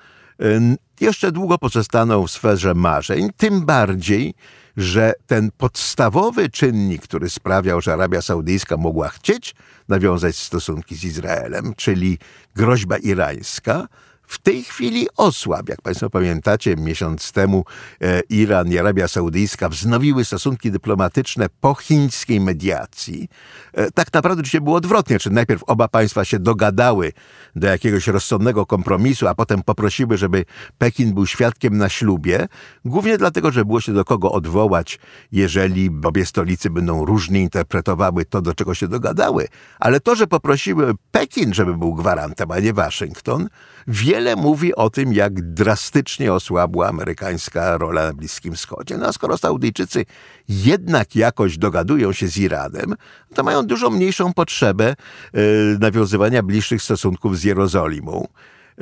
jeszcze 1.00 1.32
długo 1.32 1.58
pozostaną 1.58 2.26
w 2.26 2.30
sferze 2.30 2.74
marzeń, 2.74 3.30
tym 3.36 3.66
bardziej, 3.66 4.34
że 4.78 5.12
ten 5.26 5.50
podstawowy 5.58 6.48
czynnik, 6.50 7.02
który 7.02 7.30
sprawiał, 7.30 7.80
że 7.80 7.92
Arabia 7.92 8.22
Saudyjska 8.22 8.76
mogła 8.76 9.08
chcieć 9.08 9.54
nawiązać 9.88 10.36
stosunki 10.36 10.96
z 10.96 11.04
Izraelem, 11.04 11.74
czyli 11.76 12.18
groźba 12.56 12.98
irańska, 12.98 13.88
w 14.28 14.38
tej 14.38 14.64
chwili 14.64 15.06
osłab. 15.16 15.68
Jak 15.68 15.82
Państwo 15.82 16.10
pamiętacie, 16.10 16.76
miesiąc 16.76 17.32
temu 17.32 17.64
e, 18.00 18.20
Iran 18.20 18.72
i 18.72 18.78
Arabia 18.78 19.08
Saudyjska 19.08 19.68
wznowiły 19.68 20.24
stosunki 20.24 20.70
dyplomatyczne 20.70 21.46
po 21.60 21.74
chińskiej 21.74 22.40
mediacji. 22.40 23.28
E, 23.72 23.90
tak 23.90 24.12
naprawdę 24.12 24.44
się 24.44 24.60
było 24.60 24.76
odwrotnie, 24.76 25.18
czy 25.18 25.30
najpierw 25.30 25.62
oba 25.62 25.88
państwa 25.88 26.24
się 26.24 26.38
dogadały 26.38 27.12
do 27.56 27.66
jakiegoś 27.66 28.06
rozsądnego 28.06 28.66
kompromisu, 28.66 29.28
a 29.28 29.34
potem 29.34 29.62
poprosiły, 29.62 30.16
żeby 30.16 30.44
Pekin 30.78 31.14
był 31.14 31.26
świadkiem 31.26 31.78
na 31.78 31.88
ślubie, 31.88 32.48
głównie 32.84 33.18
dlatego, 33.18 33.52
że 33.52 33.64
było 33.64 33.80
się 33.80 33.92
do 33.92 34.04
kogo 34.04 34.32
odwołać, 34.32 34.98
jeżeli 35.32 35.90
obie 36.04 36.26
stolicy 36.26 36.70
będą 36.70 37.04
różnie 37.04 37.42
interpretowały 37.42 38.24
to, 38.24 38.42
do 38.42 38.54
czego 38.54 38.74
się 38.74 38.88
dogadały. 38.88 39.48
Ale 39.80 40.00
to, 40.00 40.16
że 40.16 40.26
poprosiły 40.26 40.94
Pekin, 41.10 41.54
żeby 41.54 41.76
był 41.76 41.94
gwarantem, 41.94 42.50
a 42.50 42.60
nie 42.60 42.72
Waszyngton, 42.72 43.48
wiele 43.88 44.36
mówi 44.36 44.74
o 44.74 44.90
tym, 44.90 45.12
jak 45.12 45.52
drastycznie 45.52 46.32
osłabła 46.32 46.88
amerykańska 46.88 47.78
rola 47.78 48.06
na 48.06 48.12
Bliskim 48.12 48.54
Wschodzie. 48.54 48.98
No 48.98 49.06
a 49.06 49.12
skoro 49.12 49.38
Saudyjczycy 49.38 50.04
jednak 50.48 51.16
jakoś 51.16 51.58
dogadują 51.58 52.12
się 52.12 52.28
z 52.28 52.36
Iranem, 52.36 52.94
to 53.34 53.42
mają 53.42 53.66
dużo 53.66 53.90
mniejszą 53.90 54.32
potrzebę 54.32 54.88
e, 54.88 55.40
nawiązywania 55.80 56.42
bliższych 56.42 56.82
stosunków 56.82 57.38
z 57.38 57.44
Jerozolimą 57.44 58.26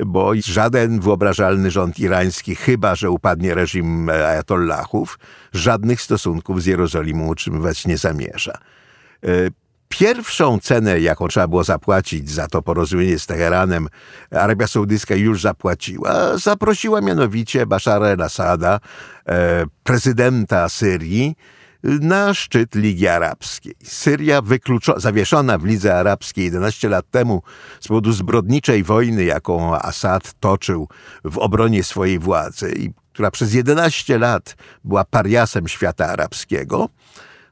bo 0.05 0.31
żaden 0.35 0.99
wyobrażalny 0.99 1.71
rząd 1.71 1.99
irański, 1.99 2.55
chyba 2.55 2.95
że 2.95 3.11
upadnie 3.11 3.55
reżim 3.55 4.09
ajatollahów, 4.09 5.19
żadnych 5.53 6.01
stosunków 6.01 6.63
z 6.63 6.65
Jerozolimą 6.65 7.27
utrzymywać 7.27 7.85
nie 7.85 7.97
zamierza. 7.97 8.57
Pierwszą 9.89 10.59
cenę, 10.59 10.99
jaką 10.99 11.27
trzeba 11.27 11.47
było 11.47 11.63
zapłacić 11.63 12.29
za 12.29 12.47
to 12.47 12.61
porozumienie 12.61 13.19
z 13.19 13.25
Teheranem, 13.25 13.87
Arabia 14.31 14.67
Saudyjska 14.67 15.15
już 15.15 15.41
zapłaciła. 15.41 16.37
Zaprosiła 16.37 17.01
mianowicie 17.01 17.65
Bashara 17.65 18.07
el-Assada, 18.07 18.79
e, 19.27 19.65
prezydenta 19.83 20.69
Syrii, 20.69 21.35
na 21.83 22.33
szczyt 22.33 22.75
Ligi 22.75 23.07
Arabskiej. 23.07 23.75
Syria 23.83 24.41
zawieszona 24.97 25.57
w 25.57 25.65
Lidze 25.65 25.95
Arabskiej 25.95 26.45
11 26.45 26.89
lat 26.89 27.05
temu 27.11 27.41
z 27.79 27.87
powodu 27.87 28.11
zbrodniczej 28.11 28.83
wojny, 28.83 29.23
jaką 29.23 29.75
Assad 29.75 30.33
toczył 30.39 30.87
w 31.23 31.37
obronie 31.37 31.83
swojej 31.83 32.19
władzy 32.19 32.73
i 32.77 32.91
która 33.13 33.31
przez 33.31 33.53
11 33.53 34.17
lat 34.17 34.55
była 34.83 35.03
pariasem 35.03 35.67
świata 35.67 36.05
arabskiego, 36.05 36.89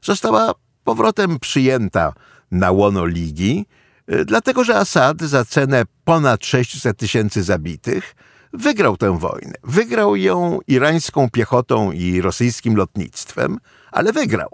została 0.02 0.52
powrotem 0.86 1.38
przyjęta 1.38 2.12
na 2.50 2.70
łono 2.70 3.06
ligi, 3.06 3.66
y, 4.12 4.24
dlatego 4.24 4.64
że 4.64 4.76
Assad 4.76 5.22
za 5.22 5.44
cenę 5.44 5.82
ponad 6.04 6.46
600 6.46 6.96
tysięcy 6.98 7.42
zabitych 7.42 8.14
wygrał 8.52 8.96
tę 8.96 9.18
wojnę. 9.18 9.54
Wygrał 9.64 10.16
ją 10.16 10.58
irańską 10.66 11.30
piechotą 11.30 11.92
i 11.92 12.20
rosyjskim 12.20 12.76
lotnictwem, 12.76 13.58
ale 13.92 14.12
wygrał. 14.12 14.50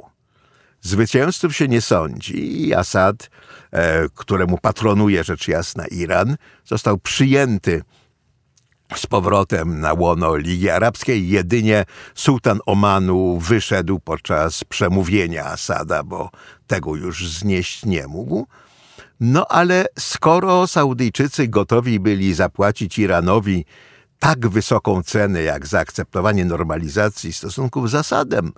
Zwycięzców 0.81 1.57
się 1.57 1.69
nie 1.69 1.81
sądzi 1.81 2.69
i 2.69 2.75
Assad, 2.75 3.31
e, 3.71 4.09
któremu 4.15 4.59
patronuje 4.59 5.25
rzecz 5.25 5.49
jasna 5.49 5.87
Iran, 5.87 6.37
został 6.65 6.99
przyjęty 6.99 7.83
z 8.99 9.07
powrotem 9.07 9.81
na 9.81 9.93
łono 9.93 10.37
Ligi 10.37 10.71
Arabskiej. 10.71 11.29
Jedynie 11.29 11.85
sułtan 12.15 12.61
Omanu 12.67 13.39
wyszedł 13.39 14.01
podczas 14.01 14.65
przemówienia 14.65 15.45
Asada, 15.45 16.03
bo 16.03 16.31
tego 16.67 16.97
już 16.97 17.29
znieść 17.29 17.85
nie 17.85 18.07
mógł. 18.07 18.47
No 19.21 19.47
ale 19.49 19.87
skoro 19.99 20.67
Saudyjczycy 20.67 21.49
gotowi 21.49 22.01
byli 22.01 22.35
zapłacić 22.35 22.99
Iranowi 22.99 23.65
tak 24.19 24.49
wysoką 24.49 25.03
cenę 25.03 25.43
jak 25.43 25.67
zaakceptowanie 25.67 26.45
normalizacji 26.45 27.33
stosunków 27.33 27.91
z 27.91 27.95
Asadem, 27.95 28.53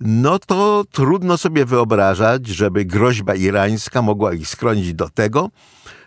no 0.00 0.38
to 0.38 0.84
trudno 0.92 1.38
sobie 1.38 1.64
wyobrażać, 1.64 2.46
żeby 2.46 2.84
groźba 2.84 3.34
irańska 3.34 4.02
mogła 4.02 4.32
ich 4.32 4.48
skronić 4.48 4.94
do 4.94 5.08
tego, 5.08 5.50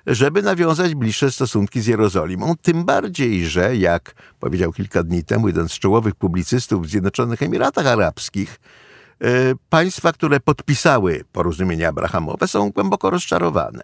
żeby 0.07 0.41
nawiązać 0.41 0.95
bliższe 0.95 1.31
stosunki 1.31 1.81
z 1.81 1.87
Jerozolimą. 1.87 2.53
Tym 2.61 2.85
bardziej, 2.85 3.45
że 3.47 3.75
jak 3.77 4.13
powiedział 4.39 4.73
kilka 4.73 5.03
dni 5.03 5.23
temu 5.23 5.47
jeden 5.47 5.69
z 5.69 5.79
czołowych 5.79 6.15
publicystów 6.15 6.85
w 6.85 6.89
Zjednoczonych 6.89 7.43
Emiratach 7.43 7.87
Arabskich, 7.87 8.59
e, 9.21 9.27
państwa, 9.69 10.13
które 10.13 10.39
podpisały 10.39 11.23
porozumienia 11.31 11.89
abrahamowe, 11.89 12.47
są 12.47 12.69
głęboko 12.69 13.09
rozczarowane. 13.09 13.83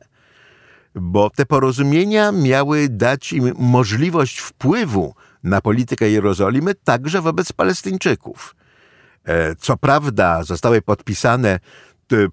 Bo 0.95 1.29
te 1.29 1.45
porozumienia 1.45 2.31
miały 2.31 2.89
dać 2.89 3.33
im 3.33 3.53
możliwość 3.57 4.39
wpływu 4.39 5.15
na 5.43 5.61
politykę 5.61 6.09
Jerozolimy 6.09 6.75
także 6.75 7.21
wobec 7.21 7.51
Palestyńczyków. 7.51 8.55
E, 9.25 9.55
co 9.55 9.77
prawda 9.77 10.43
zostały 10.43 10.81
podpisane 10.81 11.59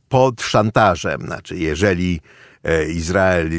pod 0.08 0.42
szantażem, 0.42 1.20
znaczy 1.20 1.56
jeżeli 1.56 2.20
E, 2.20 2.53
Izrael 2.88 3.50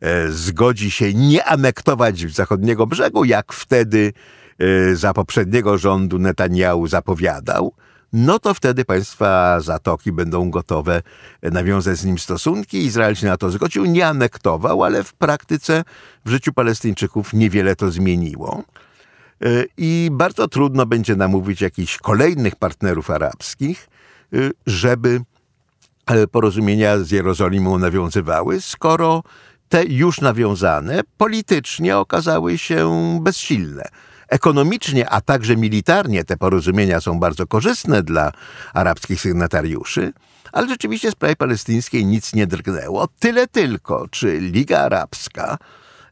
e, 0.00 0.28
zgodzi 0.28 0.90
się 0.90 1.14
nie 1.14 1.44
anektować 1.44 2.34
zachodniego 2.34 2.86
brzegu, 2.86 3.24
jak 3.24 3.52
wtedy 3.52 4.12
e, 4.58 4.96
za 4.96 5.14
poprzedniego 5.14 5.78
rządu 5.78 6.18
Netanyahu 6.18 6.86
zapowiadał, 6.86 7.72
no 8.12 8.38
to 8.38 8.54
wtedy 8.54 8.84
państwa 8.84 9.60
Zatoki 9.60 10.12
będą 10.12 10.50
gotowe 10.50 11.02
nawiązać 11.42 11.98
z 11.98 12.04
nim 12.04 12.18
stosunki. 12.18 12.78
Izrael 12.78 13.14
się 13.14 13.26
na 13.26 13.36
to 13.36 13.50
zgodził, 13.50 13.84
nie 13.84 14.06
anektował, 14.06 14.84
ale 14.84 15.04
w 15.04 15.12
praktyce 15.12 15.84
w 16.24 16.30
życiu 16.30 16.52
Palestyńczyków 16.52 17.32
niewiele 17.32 17.76
to 17.76 17.90
zmieniło. 17.90 18.64
E, 19.42 19.64
I 19.76 20.08
bardzo 20.12 20.48
trudno 20.48 20.86
będzie 20.86 21.16
namówić 21.16 21.60
jakichś 21.60 21.98
kolejnych 21.98 22.56
partnerów 22.56 23.10
arabskich, 23.10 23.88
e, 24.32 24.36
żeby 24.66 25.08
e, 25.08 25.20
porozumienia 26.30 26.98
z 26.98 27.10
Jerozolimą 27.10 27.78
nawiązywały, 27.78 28.60
skoro 28.60 29.22
te 29.68 29.84
już 29.84 30.20
nawiązane 30.20 31.00
politycznie 31.16 31.96
okazały 31.96 32.58
się 32.58 33.18
bezsilne. 33.22 33.84
Ekonomicznie, 34.28 35.10
a 35.10 35.20
także 35.20 35.56
militarnie 35.56 36.24
te 36.24 36.36
porozumienia 36.36 37.00
są 37.00 37.20
bardzo 37.20 37.46
korzystne 37.46 38.02
dla 38.02 38.32
arabskich 38.74 39.20
sygnatariuszy, 39.20 40.12
ale 40.52 40.68
rzeczywiście 40.68 41.08
w 41.08 41.12
sprawie 41.12 41.36
palestyńskiej 41.36 42.06
nic 42.06 42.34
nie 42.34 42.46
drgnęło. 42.46 43.08
Tyle 43.18 43.46
tylko, 43.46 44.08
czy 44.10 44.40
Liga 44.40 44.78
Arabska, 44.78 45.58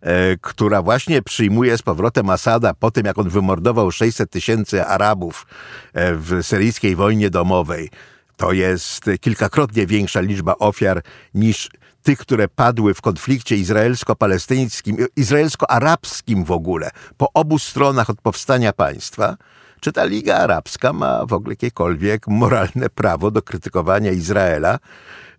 e, 0.00 0.36
która 0.36 0.82
właśnie 0.82 1.22
przyjmuje 1.22 1.78
z 1.78 1.82
powrotem 1.82 2.30
Asada 2.30 2.74
po 2.74 2.90
tym, 2.90 3.06
jak 3.06 3.18
on 3.18 3.28
wymordował 3.28 3.90
600 3.90 4.30
tysięcy 4.30 4.84
Arabów 4.84 5.46
e, 5.92 6.14
w 6.14 6.42
syryjskiej 6.42 6.96
wojnie 6.96 7.30
domowej, 7.30 7.90
to 8.36 8.52
jest 8.52 9.04
kilkakrotnie 9.20 9.86
większa 9.86 10.20
liczba 10.20 10.54
ofiar 10.58 11.02
niż 11.34 11.70
tych, 12.02 12.18
które 12.18 12.48
padły 12.48 12.94
w 12.94 13.00
konflikcie 13.00 13.56
izraelsko-palestyńskim, 13.56 14.96
izraelsko-arabskim 15.16 16.44
w 16.44 16.50
ogóle, 16.50 16.90
po 17.16 17.32
obu 17.34 17.58
stronach 17.58 18.10
od 18.10 18.20
powstania 18.20 18.72
państwa, 18.72 19.36
czy 19.80 19.92
ta 19.92 20.04
Liga 20.04 20.36
Arabska 20.36 20.92
ma 20.92 21.26
w 21.26 21.32
ogóle 21.32 21.52
jakiekolwiek 21.52 22.28
moralne 22.28 22.90
prawo 22.94 23.30
do 23.30 23.42
krytykowania 23.42 24.10
Izraela 24.10 24.78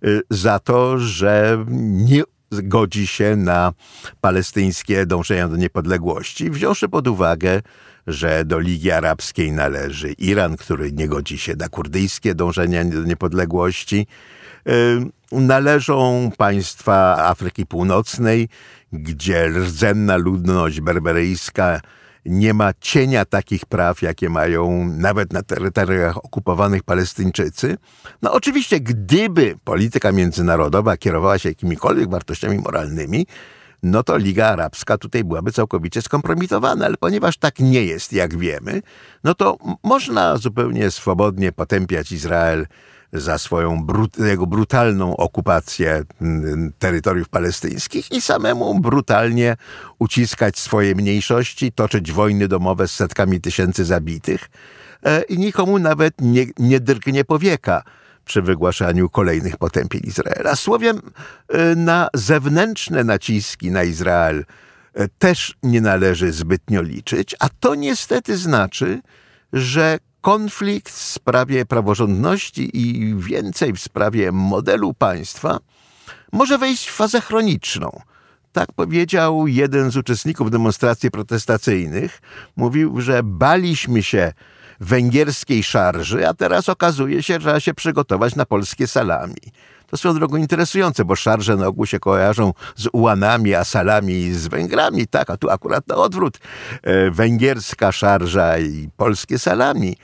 y, 0.03 0.21
za 0.29 0.59
to, 0.59 0.99
że 0.99 1.65
nie 1.81 2.23
godzi 2.51 3.07
się 3.07 3.35
na 3.35 3.73
palestyńskie 4.21 5.05
dążenia 5.05 5.47
do 5.47 5.55
niepodległości, 5.55 6.49
wziąwszy 6.49 6.89
pod 6.89 7.07
uwagę, 7.07 7.61
że 8.07 8.45
do 8.45 8.59
Ligi 8.59 8.91
Arabskiej 8.91 9.51
należy 9.51 10.11
Iran, 10.11 10.57
który 10.57 10.91
nie 10.91 11.07
godzi 11.07 11.37
się 11.37 11.55
na 11.55 11.69
kurdyjskie 11.69 12.35
dążenia 12.35 12.85
do 12.85 13.03
niepodległości, 13.03 14.07
należą 15.31 16.31
państwa 16.37 17.17
Afryki 17.17 17.65
Północnej, 17.65 18.49
gdzie 18.93 19.47
rdzenna 19.47 20.17
ludność 20.17 20.81
berberyjska 20.81 21.81
nie 22.25 22.53
ma 22.53 22.71
cienia 22.81 23.25
takich 23.25 23.65
praw, 23.65 24.01
jakie 24.01 24.29
mają 24.29 24.85
nawet 24.97 25.33
na 25.33 25.43
terytoriach 25.43 26.17
okupowanych 26.17 26.83
Palestyńczycy. 26.83 27.77
No 28.21 28.33
oczywiście, 28.33 28.79
gdyby 28.79 29.55
polityka 29.63 30.11
międzynarodowa 30.11 30.97
kierowała 30.97 31.37
się 31.39 31.49
jakimikolwiek 31.49 32.09
wartościami 32.09 32.57
moralnymi, 32.57 33.27
no 33.83 34.03
to 34.03 34.17
Liga 34.17 34.47
Arabska 34.47 34.97
tutaj 34.97 35.23
byłaby 35.23 35.51
całkowicie 35.51 36.01
skompromitowana, 36.01 36.85
ale 36.85 36.97
ponieważ 36.97 37.37
tak 37.37 37.59
nie 37.59 37.83
jest, 37.83 38.13
jak 38.13 38.37
wiemy, 38.37 38.81
no 39.23 39.35
to 39.35 39.57
można 39.83 40.37
zupełnie 40.37 40.91
swobodnie 40.91 41.51
potępiać 41.51 42.11
Izrael 42.11 42.67
za 43.13 43.37
swoją 43.37 43.85
brut, 43.85 44.19
jego 44.19 44.47
brutalną 44.47 45.17
okupację 45.17 46.03
terytoriów 46.79 47.29
palestyńskich 47.29 48.11
i 48.11 48.21
samemu 48.21 48.79
brutalnie 48.79 49.57
uciskać 49.99 50.59
swoje 50.59 50.95
mniejszości, 50.95 51.71
toczyć 51.71 52.11
wojny 52.11 52.47
domowe 52.47 52.87
z 52.87 52.91
setkami 52.91 53.41
tysięcy 53.41 53.85
zabitych 53.85 54.49
e, 55.03 55.21
i 55.21 55.37
nikomu 55.37 55.79
nawet 55.79 56.13
nie, 56.21 56.45
nie 56.59 56.79
drgnie 56.79 57.25
powieka 57.25 57.83
przy 58.27 58.41
wygłaszaniu 58.41 59.09
kolejnych 59.09 59.57
potępień 59.57 60.01
Izraela. 60.03 60.55
Słowem, 60.55 61.01
e, 61.47 61.75
na 61.75 62.07
zewnętrzne 62.13 63.03
naciski 63.03 63.71
na 63.71 63.83
Izrael 63.83 64.45
e, 64.93 65.07
też 65.07 65.57
nie 65.63 65.81
należy 65.81 66.31
zbytnio 66.31 66.81
liczyć, 66.81 67.35
a 67.39 67.49
to 67.59 67.75
niestety 67.75 68.37
znaczy, 68.37 69.01
że 69.53 69.99
konflikt 70.21 70.93
w 70.93 71.01
sprawie 71.01 71.65
praworządności 71.65 72.77
i 72.77 73.15
więcej 73.15 73.73
w 73.73 73.79
sprawie 73.79 74.31
modelu 74.31 74.93
państwa 74.93 75.59
może 76.31 76.57
wejść 76.57 76.89
w 76.89 76.93
fazę 76.93 77.21
chroniczną. 77.21 78.01
Tak 78.51 78.73
powiedział 78.73 79.47
jeden 79.47 79.91
z 79.91 79.97
uczestników 79.97 80.51
demonstracji 80.51 81.11
protestacyjnych. 81.11 82.21
Mówił, 82.55 83.01
że 83.01 83.23
baliśmy 83.23 84.03
się 84.03 84.33
węgierskiej 84.79 85.63
szarży, 85.63 86.27
a 86.27 86.33
teraz 86.33 86.69
okazuje 86.69 87.23
się, 87.23 87.33
że 87.33 87.39
trzeba 87.39 87.59
się 87.59 87.73
przygotować 87.73 88.35
na 88.35 88.45
polskie 88.45 88.87
salami. 88.87 89.35
To 89.87 89.97
swoją 89.97 90.13
drogą 90.13 90.37
interesujące, 90.37 91.05
bo 91.05 91.15
szarże 91.15 91.55
na 91.55 91.67
ogół 91.67 91.85
się 91.85 91.99
kojarzą 91.99 92.53
z 92.75 92.87
ułanami, 92.91 93.55
a 93.55 93.63
salami 93.63 94.33
z 94.33 94.47
Węgrami, 94.47 95.07
tak, 95.07 95.29
a 95.29 95.37
tu 95.37 95.49
akurat 95.49 95.87
na 95.87 95.95
odwrót. 95.95 96.39
E, 96.83 97.11
węgierska 97.11 97.91
szarża 97.91 98.57
i 98.57 98.89
polskie 98.97 99.39
salami. 99.39 99.97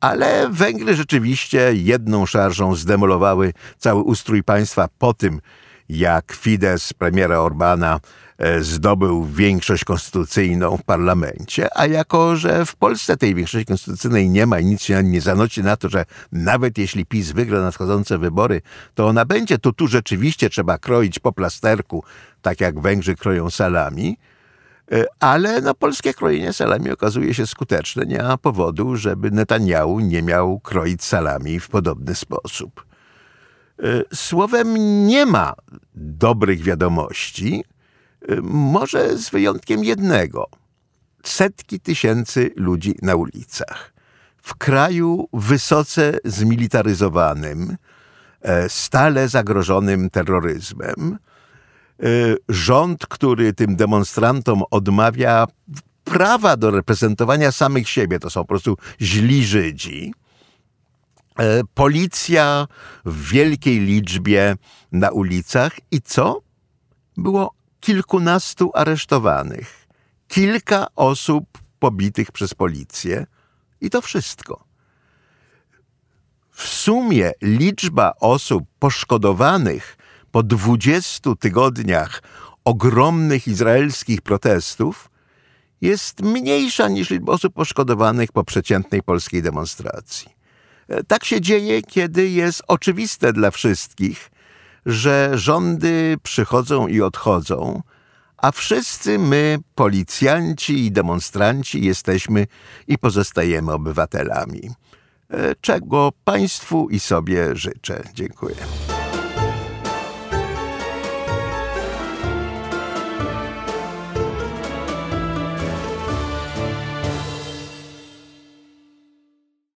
Ale 0.00 0.48
Węgry 0.50 0.94
rzeczywiście 0.94 1.70
jedną 1.74 2.26
szarżą 2.26 2.74
zdemolowały 2.74 3.52
cały 3.78 4.02
ustrój 4.02 4.42
państwa 4.42 4.88
po 4.98 5.14
tym, 5.14 5.40
jak 5.96 6.32
Fidesz 6.32 6.92
premiera 6.92 7.38
Orbana 7.38 8.00
e, 8.38 8.62
zdobył 8.62 9.24
większość 9.24 9.84
konstytucyjną 9.84 10.76
w 10.76 10.82
parlamencie, 10.82 11.78
a 11.78 11.86
jako, 11.86 12.36
że 12.36 12.66
w 12.66 12.76
Polsce 12.76 13.16
tej 13.16 13.34
większości 13.34 13.66
konstytucyjnej 13.66 14.30
nie 14.30 14.46
ma 14.46 14.60
i 14.60 14.64
nic 14.64 14.82
się 14.82 15.02
nie 15.02 15.20
zanosi 15.20 15.62
na 15.62 15.76
to, 15.76 15.88
że 15.88 16.04
nawet 16.32 16.78
jeśli 16.78 17.06
PiS 17.06 17.30
wygra 17.30 17.60
nadchodzące 17.60 18.18
wybory, 18.18 18.62
to 18.94 19.06
ona 19.06 19.24
będzie, 19.24 19.58
to 19.58 19.72
tu 19.72 19.88
rzeczywiście 19.88 20.50
trzeba 20.50 20.78
kroić 20.78 21.18
po 21.18 21.32
plasterku, 21.32 22.04
tak 22.42 22.60
jak 22.60 22.80
Węgrzy 22.80 23.14
kroją 23.14 23.50
salami, 23.50 24.16
E, 24.92 25.04
ale 25.20 25.60
no, 25.60 25.74
polskie 25.74 26.14
krojenie 26.14 26.52
salami 26.52 26.90
okazuje 26.90 27.34
się 27.34 27.46
skuteczne. 27.46 28.06
Nie 28.06 28.22
ma 28.22 28.38
powodu, 28.38 28.96
żeby 28.96 29.30
Netanyahu 29.30 30.00
nie 30.00 30.22
miał 30.22 30.60
kroić 30.60 31.04
salami 31.04 31.60
w 31.60 31.68
podobny 31.68 32.14
sposób. 32.14 32.84
E, 33.82 34.02
słowem, 34.14 34.76
nie 35.06 35.26
ma 35.26 35.54
dobrych 35.94 36.62
wiadomości, 36.62 37.64
e, 38.28 38.40
może 38.42 39.18
z 39.18 39.30
wyjątkiem 39.30 39.84
jednego. 39.84 40.48
Setki 41.24 41.80
tysięcy 41.80 42.50
ludzi 42.56 42.94
na 43.02 43.14
ulicach. 43.14 43.94
W 44.36 44.54
kraju 44.54 45.28
wysoce 45.32 46.18
zmilitaryzowanym, 46.24 47.76
stale 48.68 49.28
zagrożonym 49.28 50.10
terroryzmem, 50.10 51.18
Y, 52.02 52.36
rząd, 52.48 53.06
który 53.06 53.52
tym 53.52 53.76
demonstrantom 53.76 54.62
odmawia 54.70 55.46
prawa 56.04 56.56
do 56.56 56.70
reprezentowania 56.70 57.52
samych 57.52 57.88
siebie, 57.88 58.18
to 58.18 58.30
są 58.30 58.40
po 58.40 58.48
prostu 58.48 58.76
źli 59.00 59.44
Żydzi. 59.44 60.12
Y, 61.40 61.62
policja 61.74 62.66
w 63.04 63.28
wielkiej 63.28 63.80
liczbie 63.80 64.56
na 64.92 65.10
ulicach 65.10 65.72
i 65.90 66.00
co? 66.00 66.40
Było 67.16 67.54
kilkunastu 67.80 68.70
aresztowanych, 68.74 69.86
kilka 70.28 70.86
osób 70.96 71.44
pobitych 71.78 72.32
przez 72.32 72.54
policję 72.54 73.26
i 73.80 73.90
to 73.90 74.02
wszystko. 74.02 74.64
W 76.50 76.62
sumie 76.62 77.32
liczba 77.42 78.12
osób 78.20 78.64
poszkodowanych 78.78 79.96
po 80.30 80.42
20 80.42 81.30
tygodniach 81.40 82.22
ogromnych 82.64 83.48
izraelskich 83.48 84.22
protestów 84.22 85.10
jest 85.80 86.22
mniejsza 86.22 86.88
niż 86.88 87.10
liczba 87.10 87.32
osób 87.32 87.54
poszkodowanych 87.54 88.32
po 88.32 88.44
przeciętnej 88.44 89.02
polskiej 89.02 89.42
demonstracji. 89.42 90.43
E, 90.88 91.04
tak 91.04 91.24
się 91.24 91.40
dzieje, 91.40 91.82
kiedy 91.82 92.28
jest 92.28 92.62
oczywiste 92.68 93.32
dla 93.32 93.50
wszystkich, 93.50 94.30
że 94.86 95.30
rządy 95.34 96.16
przychodzą 96.22 96.86
i 96.86 97.00
odchodzą, 97.00 97.82
a 98.36 98.52
wszyscy 98.52 99.18
my, 99.18 99.58
policjanci 99.74 100.86
i 100.86 100.92
demonstranci, 100.92 101.84
jesteśmy 101.84 102.46
i 102.88 102.98
pozostajemy 102.98 103.72
obywatelami. 103.72 104.70
E, 105.30 105.54
czego 105.60 106.12
Państwu 106.24 106.88
i 106.90 107.00
sobie 107.00 107.56
życzę. 107.56 108.02
Dziękuję. 108.14 108.56